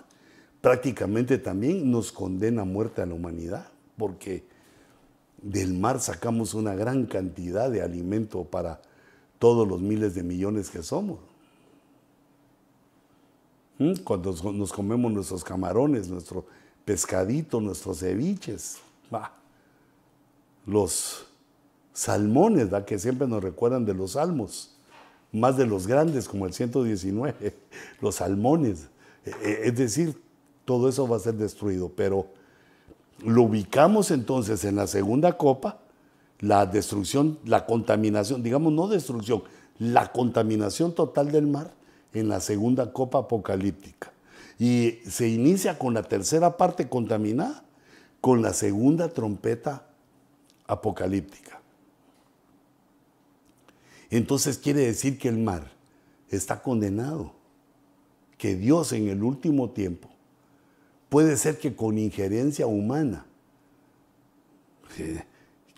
[0.62, 4.46] prácticamente también nos condena a muerte a la humanidad, porque
[5.42, 8.82] del mar sacamos una gran cantidad de alimento para
[9.38, 11.29] todos los miles de millones que somos.
[14.04, 16.46] Cuando nos comemos nuestros camarones, nuestro
[16.84, 18.80] pescadito, nuestros ceviches,
[20.66, 21.26] los
[21.94, 24.76] salmones, que siempre nos recuerdan de los salmos,
[25.32, 27.56] más de los grandes como el 119,
[28.02, 28.88] los salmones.
[29.26, 30.22] E, e, es decir,
[30.66, 32.28] todo eso va a ser destruido, pero
[33.24, 35.80] lo ubicamos entonces en la segunda copa,
[36.40, 39.44] la destrucción, la contaminación, digamos no destrucción,
[39.78, 41.79] la contaminación total del mar
[42.14, 44.12] en la segunda copa apocalíptica.
[44.58, 47.64] Y se inicia con la tercera parte contaminada,
[48.22, 49.88] con la segunda trompeta
[50.68, 51.62] apocalíptica.
[54.10, 55.72] Entonces quiere decir que el mar
[56.30, 57.34] está condenado,
[58.38, 60.10] que Dios en el último tiempo
[61.10, 63.26] puede ser que con injerencia humana,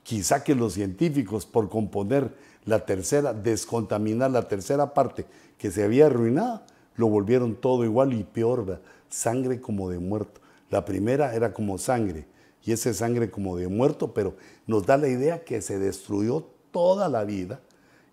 [0.03, 5.25] quizá que los científicos por componer la tercera, descontaminar la tercera parte
[5.57, 6.61] que se había arruinado,
[6.95, 10.41] lo volvieron todo igual y peor, sangre como de muerto.
[10.69, 12.25] La primera era como sangre
[12.63, 14.35] y ese sangre como de muerto, pero
[14.67, 17.59] nos da la idea que se destruyó toda la vida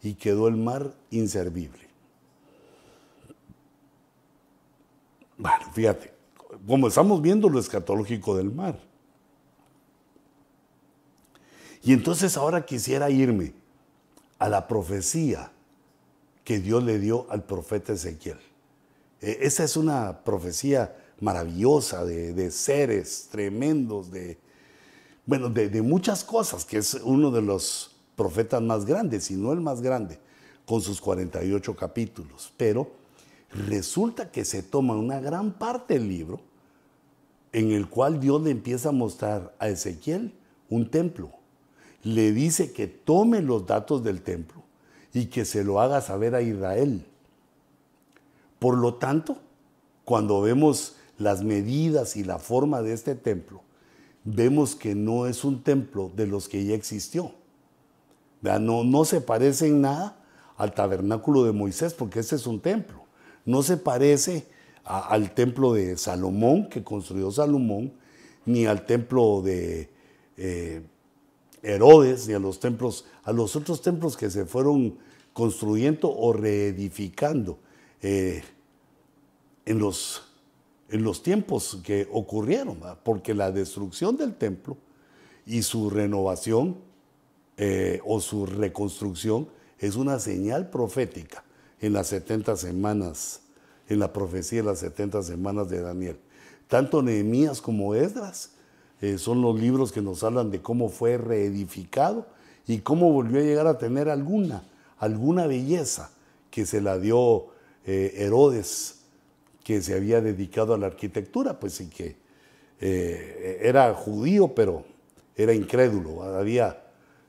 [0.03, 1.89] y quedó el mar inservible.
[5.37, 6.13] Bueno, fíjate,
[6.67, 8.79] como estamos viendo lo escatológico del mar.
[11.83, 13.53] Y entonces ahora quisiera irme
[14.39, 15.53] a la profecía
[16.45, 18.39] que Dios le dio al profeta Ezequiel.
[19.21, 24.39] E, esa es una profecía maravillosa de, seres tremendos, de,
[25.27, 29.61] bueno, de, muchas cosas, que es uno de los profetas más grandes, si no el
[29.61, 30.19] más grande,
[30.65, 32.53] con sus 48 capítulos.
[32.57, 32.91] Pero
[33.51, 36.41] resulta que se toma una gran parte del libro
[37.53, 40.33] en el cual Dios le empieza a mostrar a Ezequiel
[40.69, 41.33] un templo.
[42.03, 44.63] Le dice que tome los datos del templo
[45.13, 47.05] y que se lo haga saber a Israel.
[48.59, 49.39] Por lo tanto,
[50.05, 53.63] cuando vemos las medidas y la forma de este templo,
[54.25, 57.33] vemos que no es un templo de los que ya existió.
[58.43, 60.17] No, no se parece en nada
[60.57, 63.03] al tabernáculo de Moisés, porque ese es un templo.
[63.45, 64.47] No se parece
[64.85, 67.93] al templo de Salomón, que construyó Salomón,
[68.47, 69.91] ni al templo de
[70.37, 70.83] eh,
[71.63, 74.99] Herodes, ni a los templos, a los otros templos que se fueron
[75.33, 77.59] construyendo o reedificando
[78.03, 78.43] eh,
[79.67, 80.23] en los
[80.89, 84.77] en los tiempos que ocurrieron, porque la destrucción del templo
[85.47, 86.79] y su renovación
[87.57, 91.45] eh, o su reconstrucción es una señal profética
[91.81, 93.43] en las 70 semanas,
[93.89, 96.19] en la profecía de las 70 semanas de Daniel.
[96.67, 98.53] Tanto Nehemías como Esdras
[99.01, 102.27] eh, son los libros que nos hablan de cómo fue reedificado
[102.67, 104.65] y cómo volvió a llegar a tener alguna,
[104.99, 106.11] alguna belleza
[106.51, 107.47] que se la dio
[107.87, 108.97] eh, Herodes
[109.63, 112.17] que se había dedicado a la arquitectura, pues sí que
[112.81, 114.85] eh, era judío, pero
[115.37, 116.85] era incrédulo, había,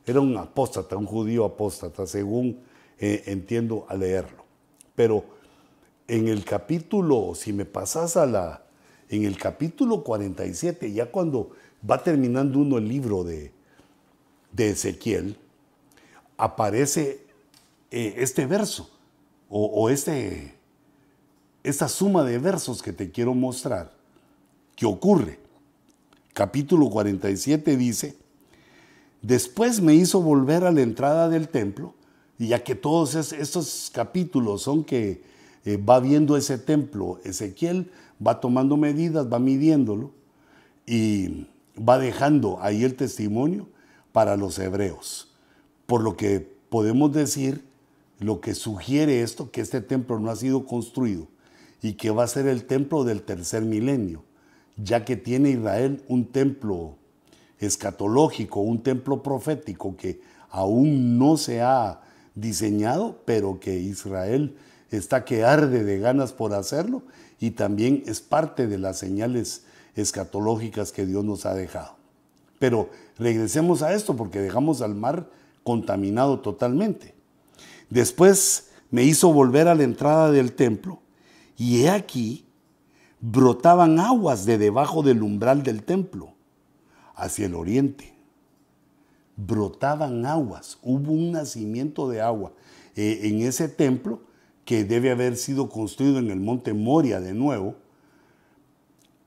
[0.06, 2.62] era un apóstata, un judío apóstata, según
[2.98, 4.44] entiendo a leerlo.
[4.96, 5.24] Pero
[6.08, 8.64] en el capítulo, si me pasas a la,
[9.10, 11.52] en el capítulo 47, ya cuando
[11.90, 13.52] va terminando uno el libro de,
[14.52, 15.38] de Ezequiel,
[16.38, 17.26] aparece
[17.92, 18.90] eh, este verso
[19.50, 20.56] o, este
[21.64, 23.92] esta suma de versos que te quiero mostrar,
[24.76, 25.40] que ocurre.
[26.34, 28.16] Capítulo 47 dice,
[29.22, 31.96] después me hizo volver a la entrada del templo,
[32.38, 35.22] y ya que todos estos capítulos son que
[35.66, 37.92] eh, va viendo ese templo, Ezequiel
[38.26, 40.12] va tomando medidas, va midiéndolo,
[40.86, 43.68] y va dejando ahí el testimonio
[44.12, 45.32] para los hebreos.
[45.86, 47.64] Por lo que podemos decir,
[48.20, 51.28] lo que sugiere esto, que este templo no ha sido construido
[51.82, 54.24] y que va a ser el templo del tercer milenio,
[54.78, 56.96] ya que tiene Israel un templo
[57.60, 62.02] escatológico, un templo profético que aún no se ha
[62.36, 64.56] diseñado, pero que Israel
[64.92, 67.04] está que arde de ganas por hacerlo
[67.40, 69.64] y también es parte de las señales
[69.96, 71.96] escatológicas que Dios nos ha dejado.
[72.60, 75.30] Pero regresemos a esto porque dejamos al mar
[75.64, 77.16] contaminado totalmente.
[77.90, 81.02] Después me hizo volver a la entrada del templo
[81.58, 82.46] y he aquí,
[83.22, 86.34] brotaban aguas de debajo del umbral del templo,
[87.16, 88.14] hacia el oriente.
[89.36, 92.52] Brotaban aguas, hubo un nacimiento de agua
[92.96, 94.22] eh, en ese templo
[94.70, 97.74] que debe haber sido construido en el monte Moria de nuevo,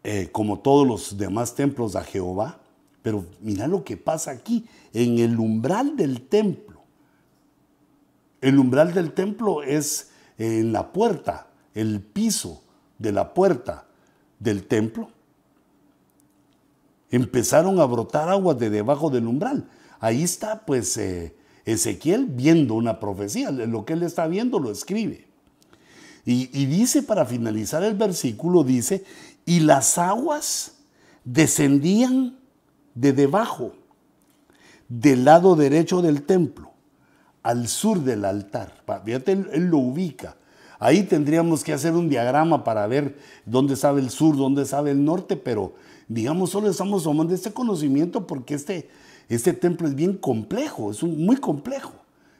[0.04, 2.60] eh, como todos los demás templos a Jehová.
[3.02, 6.84] Pero mira lo que pasa aquí, en el umbral del templo.
[8.40, 12.62] El umbral del templo es en la puerta, el piso
[13.00, 13.88] de la puerta
[14.38, 15.10] del templo,
[17.10, 19.68] empezaron a brotar aguas de debajo del umbral.
[19.98, 25.31] Ahí está pues eh, Ezequiel viendo una profecía, lo que él está viendo lo escribe.
[26.24, 29.04] Y, dice para finalizar el versículo, dice,
[29.44, 30.74] y las aguas
[31.24, 32.36] descendían
[32.94, 33.72] de debajo,
[34.88, 36.70] del lado derecho del templo,
[37.42, 38.72] al sur del altar.
[39.04, 40.36] Fíjate, él, lo ubica.
[40.78, 45.04] Ahí tendríamos que hacer un diagrama para ver dónde sabe el sur, dónde sabe el
[45.04, 45.74] norte, pero
[46.06, 48.88] digamos, solo estamos tomando este conocimiento porque este,
[49.28, 51.94] este templo es bien complejo, es muy complejo.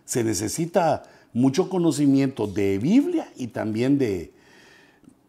[0.04, 4.32] Se necesita mucho conocimiento de Biblia y también de,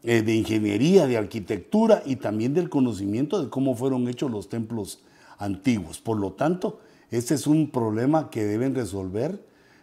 [0.04, 5.00] eh, de ingeniería, de arquitectura y también del conocimiento de cómo fueron hechos los templos
[5.38, 6.00] antiguos.
[6.00, 9.42] Por lo tanto, este es un problema que deben resolver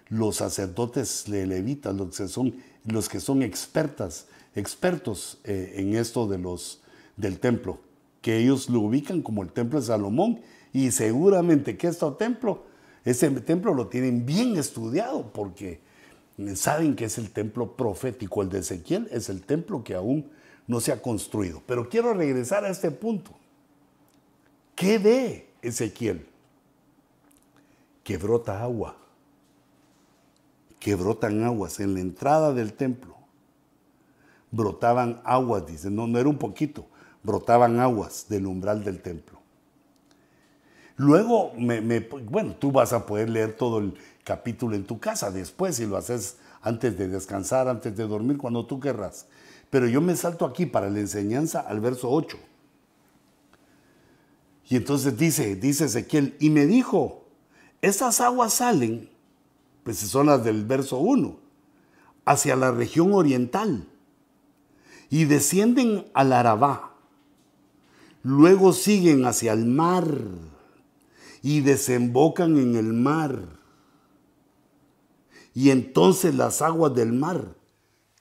[0.08, 6.38] los sacerdotes levitas, los que son, los que son expertas, expertos eh, en esto de
[6.38, 6.82] los,
[7.16, 7.78] del templo,
[8.20, 10.40] que ellos lo ubican como el templo de Salomón
[10.72, 12.64] y seguramente que este templo,
[13.04, 15.80] ese templo lo tienen bien estudiado porque
[16.54, 20.30] saben que es el templo profético, el de Ezequiel es el templo que aún
[20.66, 21.62] no se ha construido.
[21.66, 23.32] Pero quiero regresar a este punto.
[24.74, 26.26] ¿Qué ve Ezequiel?
[28.04, 28.96] Que brota agua,
[30.78, 33.16] que brotan aguas en la entrada del templo.
[34.50, 36.86] Brotaban aguas, dice, no, no era un poquito,
[37.22, 39.38] brotaban aguas del umbral del templo.
[40.96, 41.52] Luego,
[42.24, 45.96] bueno, tú vas a poder leer todo el capítulo en tu casa después, si lo
[45.96, 49.26] haces antes de descansar, antes de dormir, cuando tú querrás.
[49.70, 52.36] Pero yo me salto aquí para la enseñanza al verso 8.
[54.68, 57.24] Y entonces dice, dice Ezequiel, y me dijo,
[57.82, 59.08] esas aguas salen,
[59.82, 61.36] pues son las del verso 1,
[62.24, 63.86] hacia la región oriental
[65.10, 66.94] y descienden al Arabá.
[68.22, 70.06] Luego siguen hacia el mar
[71.42, 73.59] y desembocan en el mar.
[75.54, 77.54] Y entonces las aguas del mar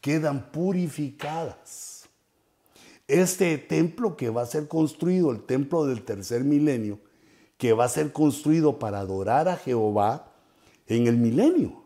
[0.01, 2.09] quedan purificadas.
[3.07, 6.99] Este templo que va a ser construido, el templo del tercer milenio,
[7.57, 10.31] que va a ser construido para adorar a Jehová
[10.87, 11.83] en el milenio,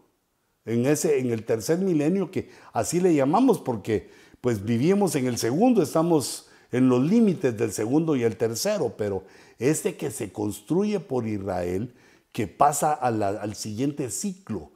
[0.66, 4.10] en, ese, en el tercer milenio, que así le llamamos porque
[4.42, 9.24] pues vivimos en el segundo, estamos en los límites del segundo y el tercero, pero
[9.60, 11.94] este que se construye por Israel,
[12.32, 14.73] que pasa al siguiente ciclo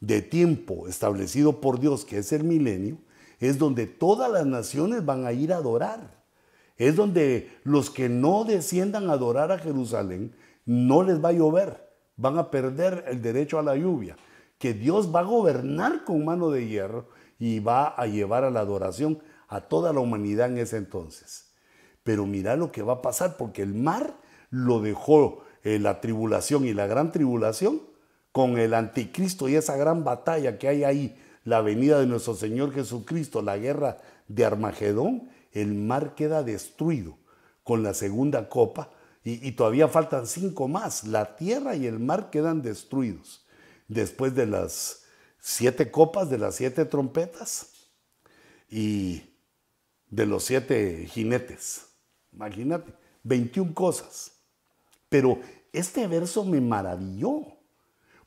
[0.00, 2.98] de tiempo establecido por Dios, que es el milenio,
[3.40, 6.18] es donde todas las naciones van a ir a adorar.
[6.76, 10.34] Es donde los que no desciendan a adorar a Jerusalén,
[10.64, 14.16] no les va a llover, van a perder el derecho a la lluvia,
[14.58, 18.60] que Dios va a gobernar con mano de hierro y va a llevar a la
[18.60, 21.52] adoración a toda la humanidad en ese entonces.
[22.02, 24.14] Pero mira lo que va a pasar, porque el mar
[24.50, 27.80] lo dejó eh, la tribulación y la gran tribulación
[28.38, 32.72] con el anticristo y esa gran batalla que hay ahí, la venida de nuestro Señor
[32.72, 37.18] Jesucristo, la guerra de Armagedón, el mar queda destruido
[37.64, 38.92] con la segunda copa
[39.24, 41.02] y, todavía faltan cinco más.
[41.02, 43.44] La tierra y el mar quedan destruidos
[43.88, 45.02] después de las
[45.40, 47.72] siete copas, de las siete trompetas
[48.70, 49.34] y
[50.10, 51.86] de los siete jinetes.
[52.32, 52.92] Imagínate,
[53.24, 54.30] 21 cosas.
[55.08, 55.40] Pero
[55.72, 57.57] este verso me maravilló,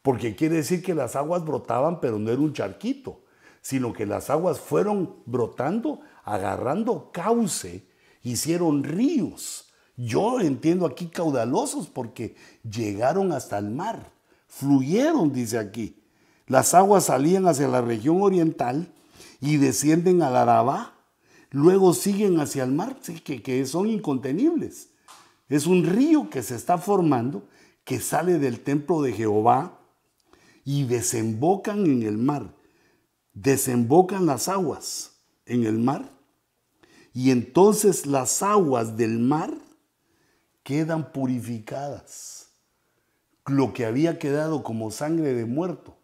[0.01, 3.21] porque quiere decir que las aguas brotaban, pero no era un charquito,
[3.61, 7.87] sino que las aguas fueron brotando, agarrando cauce,
[8.23, 9.71] hicieron ríos.
[9.95, 14.11] Yo entiendo aquí caudalosos porque llegaron hasta el mar,
[14.47, 16.01] fluyeron, dice aquí.
[16.47, 18.91] Las aguas salían hacia la región oriental
[19.39, 20.95] y descienden al Arabá,
[21.51, 24.89] luego siguen hacia el mar, que, que son incontenibles.
[25.49, 27.47] Es un río que se está formando,
[27.83, 29.80] que sale del templo de Jehová
[30.63, 32.53] y desembocan en el mar.
[33.33, 35.11] Desembocan las aguas
[35.45, 36.11] en el mar
[37.13, 39.53] y entonces las aguas del mar
[40.63, 42.47] quedan purificadas.
[43.47, 45.97] Lo que había quedado como sangre de muerto,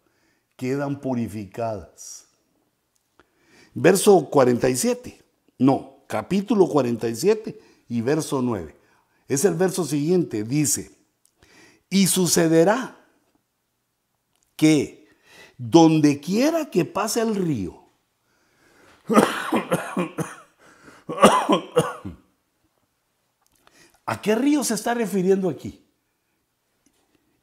[0.55, 2.26] quedan purificadas.
[3.74, 5.22] Verso 47,
[5.60, 8.76] no, capítulo 47 y verso 9.
[9.28, 10.91] Es el verso siguiente, dice,
[11.89, 12.97] y sucederá
[14.58, 15.08] que
[15.58, 17.86] donde quiera que pase el río,
[24.05, 25.82] ¿a qué río se está refiriendo aquí?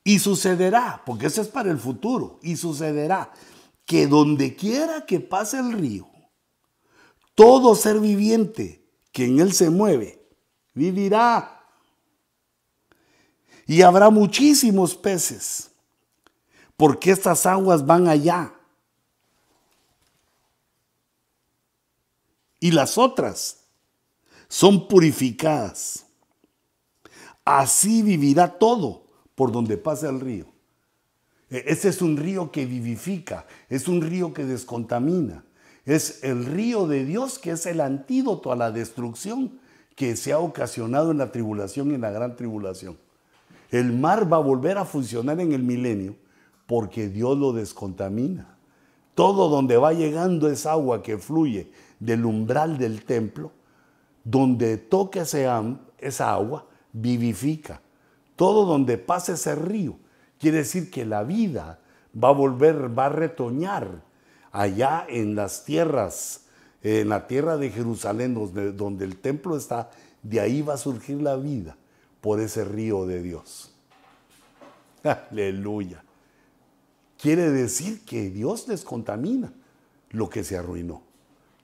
[0.04, 3.32] Y sucederá, porque eso es para el futuro, y sucederá
[3.86, 6.06] que donde quiera que pase el río,
[7.34, 10.28] todo ser viviente que en él se mueve,
[10.74, 11.64] vivirá
[13.66, 15.70] y habrá muchísimos peces,
[16.76, 18.52] porque estas aguas van allá.
[22.60, 23.64] Y las otras
[24.48, 26.06] son purificadas.
[27.44, 29.04] Así vivirá todo
[29.34, 30.46] por donde pasa el río.
[31.50, 35.44] E, ese es un río que vivifica, es un río que descontamina.
[35.84, 39.60] Es el río de Dios que es el antídoto a la destrucción
[39.94, 42.96] que se ha ocasionado en la tribulación y en la gran tribulación.
[43.70, 46.16] El mar va a volver a funcionar en el milenio
[46.66, 48.56] porque Dios lo descontamina.
[49.14, 53.52] Todo donde va llegando esa agua que fluye del umbral del templo,
[54.24, 57.80] donde toque esa agua, vivifica.
[58.36, 59.96] todo donde pase ese río.
[60.40, 61.78] Quiere decir que la vida
[62.20, 64.02] va a volver, va a retoñar
[64.50, 66.46] allá en las tierras,
[66.82, 69.90] en la tierra de Jerusalén, donde, donde el templo está,
[70.22, 71.76] de ahí va a surgir la vida
[72.20, 73.72] por ese río de Dios.
[75.30, 76.03] Aleluya.
[77.24, 79.50] Quiere decir que Dios descontamina
[80.10, 81.00] lo que se arruinó.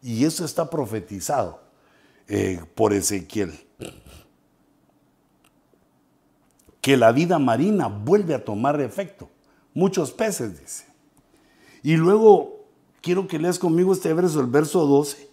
[0.02, 1.60] Y eso está profetizado
[2.28, 3.52] eh, por Ezequiel.
[6.80, 9.28] Que la vida marina vuelve a tomar efecto.
[9.74, 10.86] Muchos peces, dice.
[11.82, 12.64] Y luego
[13.02, 15.28] quiero que leas conmigo este verso, el verso 12,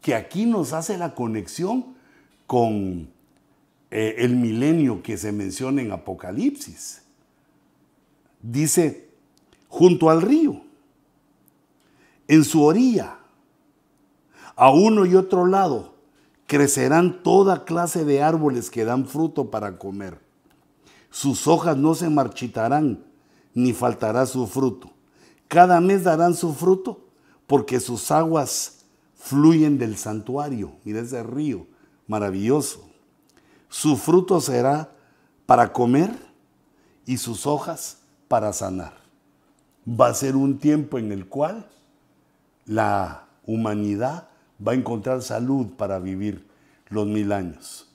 [0.00, 1.96] que aquí nos hace la conexión
[2.46, 3.10] con
[3.90, 7.02] eh, el milenio que se menciona en Apocalipsis.
[8.40, 9.09] Dice,
[9.70, 10.60] junto al río,
[12.28, 13.18] en su orilla,
[14.56, 15.94] a uno y otro lado,
[16.46, 20.20] crecerán toda clase de árboles que dan fruto para comer.
[21.10, 23.04] Sus hojas no se marchitarán,
[23.54, 24.90] ni faltará su fruto.
[25.48, 27.06] Cada mes darán su fruto,
[27.46, 30.72] porque sus aguas fluyen del santuario.
[30.84, 31.66] Mira ese río
[32.06, 32.88] maravilloso.
[33.68, 34.92] Su fruto será
[35.46, 36.10] para comer
[37.06, 37.98] y sus hojas
[38.28, 38.99] para sanar.
[39.88, 41.66] Va a ser un tiempo en el cual
[42.66, 44.28] la humanidad
[44.64, 46.46] va a encontrar salud para vivir
[46.88, 47.88] los mil años.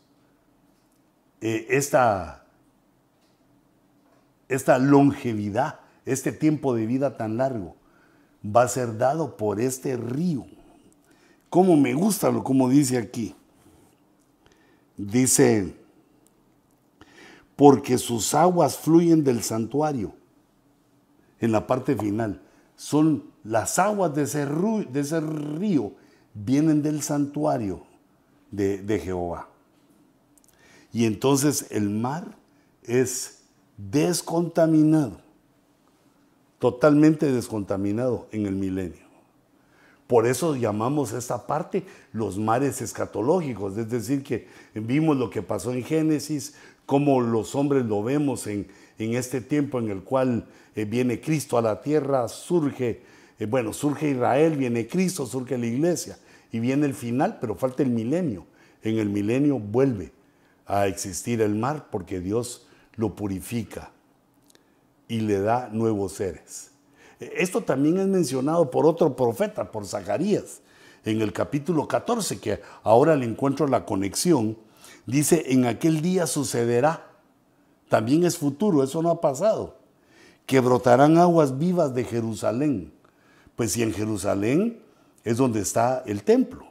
[1.41, 2.45] Eh, esta,
[4.49, 7.75] esta longevidad, este tiempo de vida tan largo,
[8.43, 10.45] va a ser dado por este río.
[11.49, 13.35] Como me gusta lo como dice aquí.
[14.97, 15.75] Dice,
[17.55, 20.13] porque sus aguas fluyen del santuario,
[21.39, 22.41] en la parte final.
[22.75, 24.45] Son las aguas de ese,
[25.21, 25.93] río,
[26.33, 27.83] vienen del santuario
[28.51, 29.49] de, Jehová.
[30.91, 32.37] Y entonces el mar
[32.83, 33.43] es
[33.77, 35.19] descontaminado,
[36.59, 39.05] totalmente descontaminado en el milenio.
[40.07, 41.83] Por eso llamamos esta parte
[42.13, 46.53] los mares escatológicos, es decir, que vimos lo que pasó en Génesis,
[46.85, 48.67] cómo los hombres lo vemos en,
[48.97, 50.45] este tiempo en el cual
[50.75, 53.01] eh, viene Cristo a la tierra, surge,
[53.39, 56.17] eh, bueno, surge Israel, viene Cristo, surge la iglesia
[56.51, 58.45] y viene el final, pero falta el milenio.
[58.83, 60.11] En el milenio vuelve
[60.67, 63.91] a existir el mar porque Dios lo purifica
[65.07, 66.71] y le da nuevos seres.
[67.19, 70.61] Esto también es mencionado por otro profeta, por Zacarías,
[71.05, 74.57] en el capítulo 14, que ahora le encuentro la conexión.
[75.05, 77.07] Dice, en aquel día sucederá,
[77.89, 79.74] también es futuro, eso no ha pasado,
[80.45, 82.93] que brotarán aguas vivas de Jerusalén.
[83.55, 84.79] Pues si en Jerusalén
[85.23, 86.67] es donde está el templo.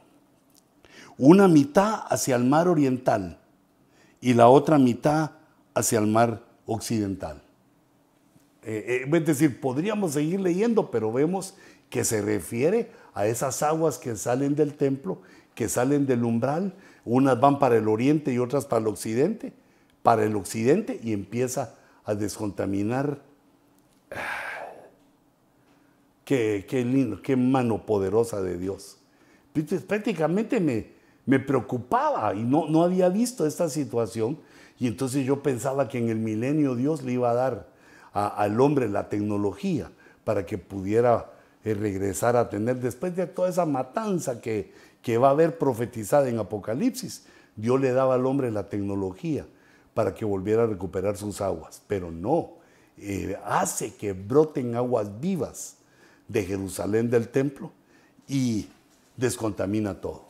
[1.17, 3.39] Una mitad hacia el mar oriental
[4.21, 5.31] y la otra mitad
[5.73, 7.41] hacia el mar occidental.
[8.63, 11.55] Eh, eh, es decir, podríamos seguir leyendo, pero vemos
[11.89, 15.21] que se refiere a esas aguas que salen del templo,
[15.53, 16.73] que salen del umbral,
[17.05, 19.53] unas van para el oriente y otras para el occidente,
[20.01, 23.21] para el occidente y empieza a descontaminar.
[26.23, 28.97] Qué, lindo, qué mano poderosa de Dios.
[29.87, 30.87] Prácticamente me,
[31.25, 34.39] me preocupaba y no, no había visto esta situación
[34.79, 37.69] y entonces yo pensaba que en el milenio Dios le iba a dar
[38.11, 39.91] al hombre la tecnología
[40.23, 41.31] para que pudiera
[41.63, 46.27] eh, regresar a tener, después de toda esa matanza que, que va a haber profetizada
[46.29, 49.45] en Apocalipsis, Dios le daba al hombre la tecnología
[49.93, 52.53] para que volviera a recuperar sus aguas, pero no,
[52.97, 55.75] eh, hace que broten aguas vivas
[56.27, 57.71] de Jerusalén del templo
[58.27, 58.67] y
[59.17, 60.25] descontamina todo.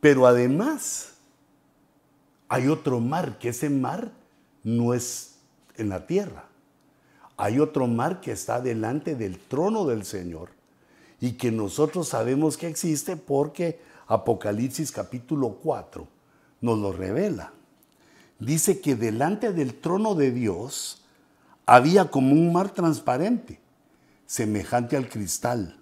[0.00, 1.14] Pero además
[2.48, 4.12] hay otro mar, que ese mar
[4.62, 5.36] no es
[5.76, 6.44] en la tierra.
[7.36, 10.50] Hay otro mar que está delante del trono del Señor
[11.20, 16.06] y que nosotros sabemos que existe porque Apocalipsis capítulo 4
[16.60, 17.52] nos lo revela.
[18.38, 21.02] Dice que delante del trono de Dios
[21.64, 23.58] había como un mar transparente,
[24.26, 25.76] semejante al cristal.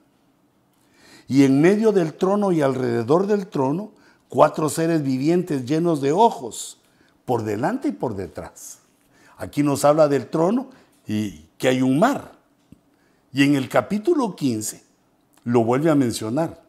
[1.26, 3.90] Y en medio del trono y alrededor del trono,
[4.28, 6.78] cuatro seres vivientes llenos de ojos
[7.24, 8.78] por delante y por detrás.
[9.36, 10.68] Aquí nos habla del trono
[11.06, 12.32] y que hay un mar.
[13.32, 14.84] Y en el capítulo 15
[15.44, 16.62] lo vuelve a mencionar.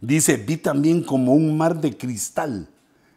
[0.00, 2.68] Dice, vi también como un mar de cristal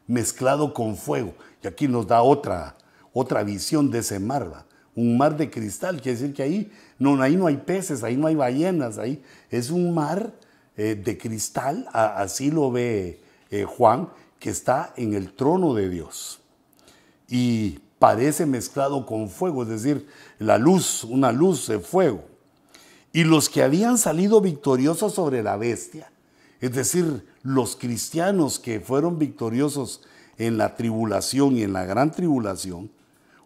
[0.07, 1.33] mezclado con fuego.
[1.63, 2.77] Y aquí nos da otra,
[3.13, 4.65] otra visión de ese mar.
[4.95, 8.27] Un mar de cristal, quiere decir que ahí no, ahí no hay peces, ahí no
[8.27, 10.33] hay ballenas, ahí es un mar
[10.77, 16.39] eh, de cristal, así lo ve eh, Juan, que está en el trono de Dios.
[17.27, 20.07] Y parece mezclado con fuego, es decir,
[20.39, 22.23] la luz, una luz de fuego.
[23.11, 26.11] Y los que habían salido victoriosos sobre la bestia,
[26.65, 30.01] es decir, los cristianos que fueron victoriosos
[30.39, 32.89] en la tribulación y en la gran tribulación,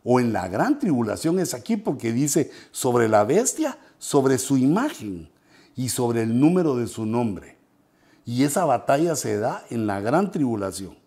[0.06, 5.30] o en la gran tribulación es aquí porque dice sobre la bestia, sobre su imagen
[5.76, 7.58] y sobre el número de su nombre.
[8.26, 10.98] Y esa batalla se da en la gran tribulación.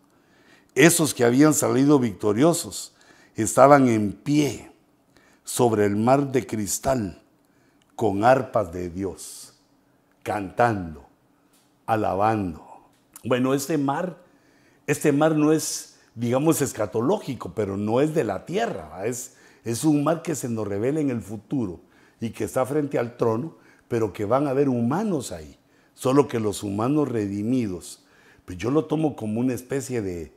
[0.75, 2.93] Esos que habían salido victoriosos
[3.37, 4.71] estaban en pie
[5.45, 7.23] sobre el mar de cristal
[7.97, 9.55] con arpas de Dios,
[10.23, 11.02] cantando,
[11.93, 12.65] alabando.
[13.25, 14.19] Bueno, este mar,
[14.87, 20.03] este mar no es, digamos, escatológico, pero no es de la tierra, es, es un
[20.03, 21.81] mar que se nos revela en el futuro
[22.21, 23.57] y que está frente al trono,
[23.89, 25.59] pero que van a haber humanos ahí,
[25.95, 28.05] solo que los humanos redimidos,
[28.45, 30.33] pues yo lo tomo como una especie de,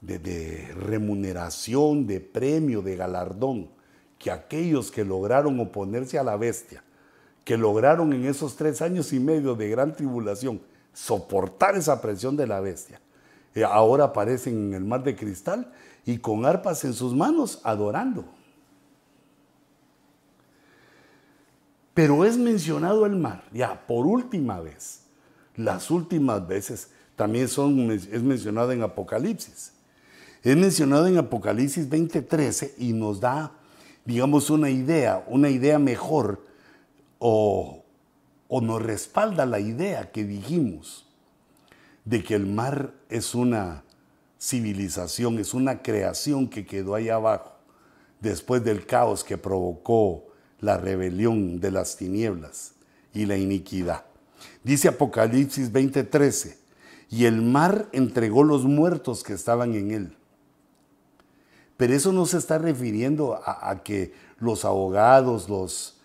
[0.00, 3.70] de, remuneración, de premio, de galardón,
[4.18, 6.84] que aquellos que lograron oponerse a la bestia,
[7.46, 10.60] que lograron en esos tres años y medio de gran tribulación
[10.92, 13.00] soportar esa presión de la bestia,
[13.54, 15.72] eh, ahora aparecen en el mar de cristal
[16.04, 18.24] y con arpas en sus manos adorando.
[21.94, 25.02] Pero es mencionado el mar, ya por última vez.
[25.54, 29.72] Las últimas veces también son, es mencionado en Apocalipsis.
[30.42, 33.52] Es mencionado en Apocalipsis 20:13 y nos da,
[34.04, 36.44] digamos, una idea, una idea mejor
[37.18, 37.84] o,
[38.48, 41.06] o nos respalda la idea que dijimos
[42.04, 43.84] de que el mar es una
[44.40, 47.56] civilización, es una creación que quedó ahí abajo
[48.20, 50.24] después del caos que provocó
[50.60, 52.72] la rebelión de las tinieblas
[53.12, 54.04] y la iniquidad.
[54.62, 56.56] Dice Apocalipsis 20:13,
[57.10, 60.16] y el mar entregó los muertos que estaban en él
[61.76, 65.95] pero eso no se está refiriendo a, que los abogados, los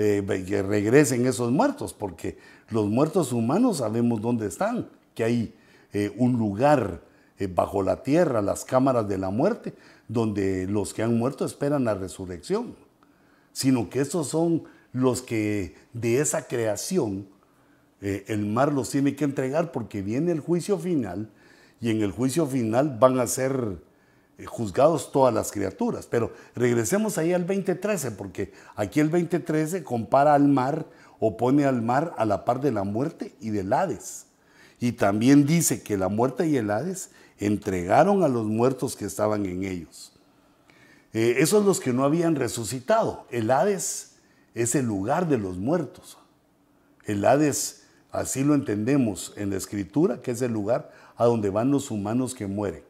[0.00, 2.38] eh, que regresen esos muertos, porque
[2.70, 5.54] los muertos humanos sabemos dónde están, que hay
[5.92, 7.02] eh, un lugar
[7.36, 9.74] eh, bajo la tierra, las cámaras de la muerte,
[10.06, 12.76] donde los que han muerto esperan la resurrección,
[13.52, 17.26] sino que esos son los que de esa creación
[18.00, 21.28] el mar los tiene que entregar porque viene el juicio final
[21.80, 23.82] y en el juicio final van a ser
[24.46, 26.06] juzgados todas las criaturas.
[26.06, 30.86] Pero regresemos ahí al 2013, porque aquí el 2013 compara al mar
[31.20, 34.26] o pone al mar a la par de la muerte y del Hades.
[34.80, 39.44] Y también dice que la muerte y el Hades entregaron a los muertos que estaban
[39.46, 40.12] en ellos.
[41.12, 43.26] Eh, esos los que no habían resucitado.
[43.30, 44.16] El Hades
[44.54, 46.18] es el lugar de los muertos.
[47.04, 51.70] El Hades, así lo entendemos en la escritura, que es el lugar a donde van
[51.70, 52.87] los humanos que mueren.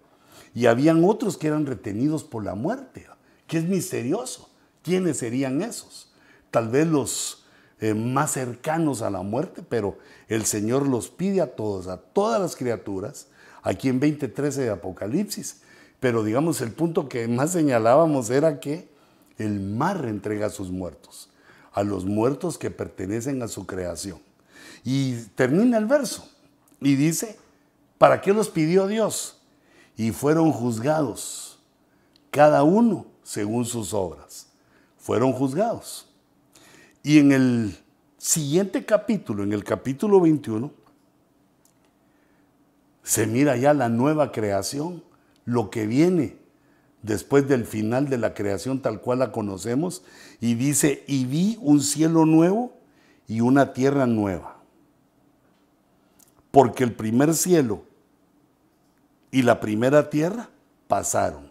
[0.59, 3.07] Y habían otros que eran retenidos por la muerte,
[3.47, 4.51] que es misterioso.
[4.83, 6.11] ¿Quiénes serían esos?
[6.51, 7.45] Tal vez los
[7.79, 12.41] eh, más cercanos a la muerte, pero el Señor los pide a todos, a todas
[12.41, 13.29] las criaturas,
[13.63, 15.61] aquí en 2013 de Apocalipsis.
[16.01, 18.89] Pero digamos, el punto que más señalábamos era que
[19.39, 21.31] el mar entrega a sus muertos,
[21.73, 24.19] a los muertos que pertenecen a su creación.
[24.83, 26.29] Y termina el verso
[26.81, 27.39] y dice,
[27.97, 29.38] ¿para qué los pidió Dios?
[29.99, 31.59] Y fueron juzgados,
[32.31, 34.47] cada uno según sus obras.
[34.97, 36.07] Fueron juzgados.
[37.03, 37.79] Y en el
[38.17, 40.71] siguiente capítulo, en el capítulo 21,
[43.03, 45.03] se mira ya la nueva creación,
[45.45, 46.37] lo que viene
[47.03, 50.05] después del final de la creación tal cual la conocemos,
[50.41, 52.73] y dice, y vi un cielo nuevo
[53.27, 54.59] y una tierra nueva.
[56.53, 57.88] Porque el primer cielo
[59.31, 60.49] y la primera tierra
[60.87, 61.51] pasaron.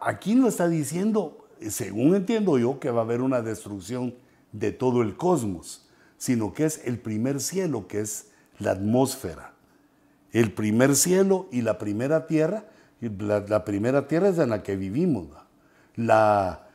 [0.00, 4.14] Aquí no está diciendo, según entiendo yo, que va a haber una destrucción
[4.52, 5.88] de todo el cosmos,
[6.18, 8.26] sino que es el primer cielo, que es
[8.58, 9.54] la atmósfera.
[10.32, 12.64] El primer cielo y la primera tierra,
[13.00, 15.28] la, primera tierra es en la que vivimos,
[15.96, 16.68] la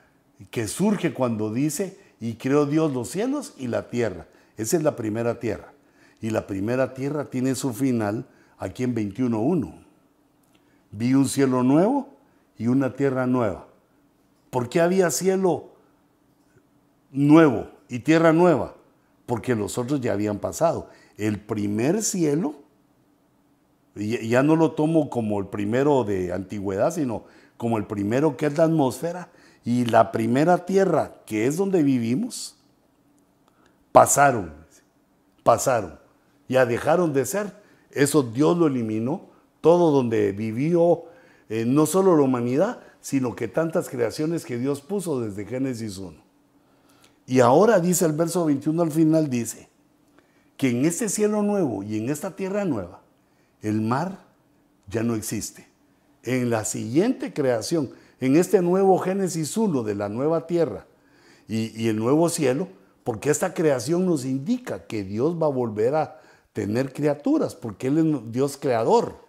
[0.50, 4.26] que surge cuando dice, y creó Dios los cielos y la tierra.
[4.58, 5.74] Esa es la primera tierra.
[6.22, 8.26] Y la primera tierra tiene su final
[8.58, 9.85] aquí en 21.1
[10.98, 12.10] vi un cielo nuevo
[12.58, 13.68] y una tierra nueva.
[14.50, 15.72] ¿Por qué había cielo
[17.12, 18.76] nuevo y tierra nueva?
[19.26, 20.90] Porque los otros ya habían pasado.
[21.18, 22.56] El primer cielo,
[23.96, 27.24] ya no lo tomo como el primero de antigüedad, sino
[27.58, 29.30] como el primero que es la atmósfera,
[29.64, 32.56] y la primera tierra, que es donde vivimos,
[33.92, 34.54] pasaron,
[35.44, 35.98] pasaron,
[36.48, 37.52] ya dejaron de ser.
[37.90, 39.35] Eso Dios lo eliminó
[39.66, 41.06] todo donde vivió
[41.50, 46.16] eh, no solo la humanidad, sino que tantas creaciones que Dios puso desde Génesis 1.
[47.26, 49.68] Y ahora dice el verso 21 al final, dice,
[50.56, 53.02] que en este cielo nuevo y en esta tierra nueva,
[53.64, 54.20] el mar
[54.88, 55.68] ya no existe.
[56.22, 57.90] En la siguiente creación,
[58.20, 60.86] en este nuevo Génesis 1 de la nueva tierra
[61.48, 62.68] y, y el nuevo cielo,
[63.04, 66.22] porque esta creación nos indica que Dios va a volver a
[66.54, 69.25] tener criaturas, porque Él es Dios creador.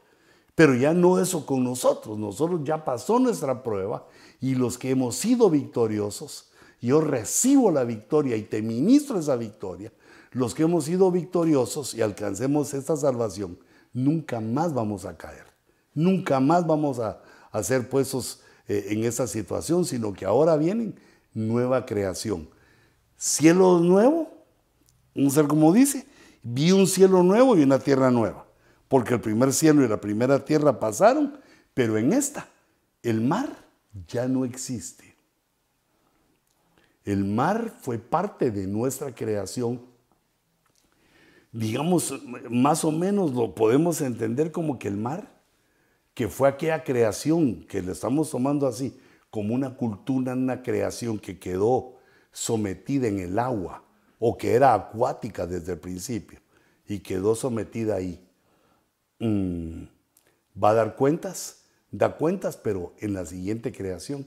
[0.57, 4.07] Pero ya no eso con nosotros, nosotros ya pasó nuestra prueba
[4.41, 6.49] y los que hemos sido victoriosos,
[6.81, 9.93] yo recibo la victoria y te ministro esa victoria,
[10.33, 13.59] los que hemos sido victoriosos y alcancemos esta salvación,
[13.93, 15.45] nunca más vamos a caer,
[15.93, 17.21] nunca más vamos a,
[17.63, 20.99] ser puestos eh, en esa situación, sino que ahora vienen
[21.35, 22.49] nueva creación.
[23.19, 24.31] Cielo nuevo,
[25.15, 26.07] un ser como dice,
[26.43, 28.46] vi un cielo nuevo y una tierra nueva
[28.89, 31.39] porque el primer cielo y la primera tierra pasaron,
[31.75, 32.49] pero en esta,
[33.03, 33.49] el mar
[34.09, 35.17] ya no existe.
[37.05, 39.81] El mar fue parte de nuestra creación.
[41.53, 42.13] Digamos,
[42.51, 45.33] más o menos lo podemos entender como que el mar,
[46.15, 48.99] que fue aquella creación que le estamos tomando así,
[49.31, 51.97] como una cultura, una creación que quedó
[52.33, 53.85] sometida en el agua
[54.19, 56.41] o que era acuática desde el principio
[56.89, 58.26] y quedó sometida ahí.
[59.19, 59.85] Mm,
[60.63, 64.27] va a dar cuentas, da cuentas, pero en la siguiente creación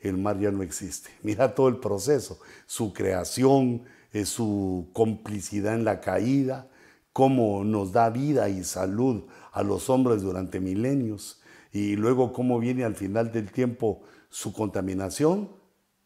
[0.00, 1.10] el mar ya no existe.
[1.22, 6.68] Mira todo el proceso, su creación, eh, su complicidad en la caída,
[7.12, 11.40] cómo nos da vida y salud a los hombres durante milenios
[11.72, 15.50] y luego cómo viene al final del tiempo su contaminación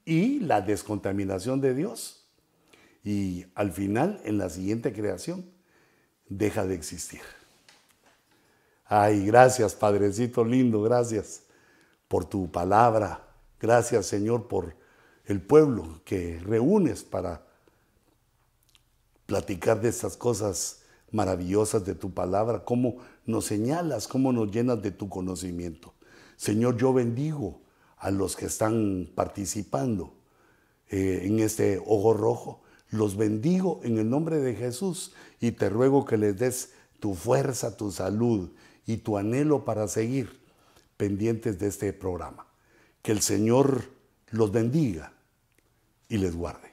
[0.05, 2.29] y la descontaminación de Dios.
[3.03, 5.45] Y al final, en la siguiente creación,
[6.29, 7.21] deja de existir.
[8.87, 11.43] Ay, gracias, Padrecito lindo, gracias
[12.07, 13.27] por tu palabra.
[13.59, 14.77] Gracias, Señor, por
[15.25, 17.47] el pueblo que reúnes para
[19.27, 24.91] platicar de estas cosas maravillosas de tu palabra, cómo nos señalas, cómo nos llenas de
[24.91, 25.95] tu conocimiento.
[26.37, 27.63] Señor, yo bendigo
[27.97, 30.13] a los que están participando
[30.91, 32.61] eh, en este ojo rojo.
[32.91, 37.77] Los bendigo en el nombre de Jesús y te ruego que les des tu fuerza,
[37.77, 38.51] tu salud
[38.87, 40.41] y tu anhelo para seguir
[40.97, 42.47] pendientes de este programa.
[43.03, 43.85] Que el Señor
[44.31, 45.13] los bendiga
[46.09, 46.64] y les guarde.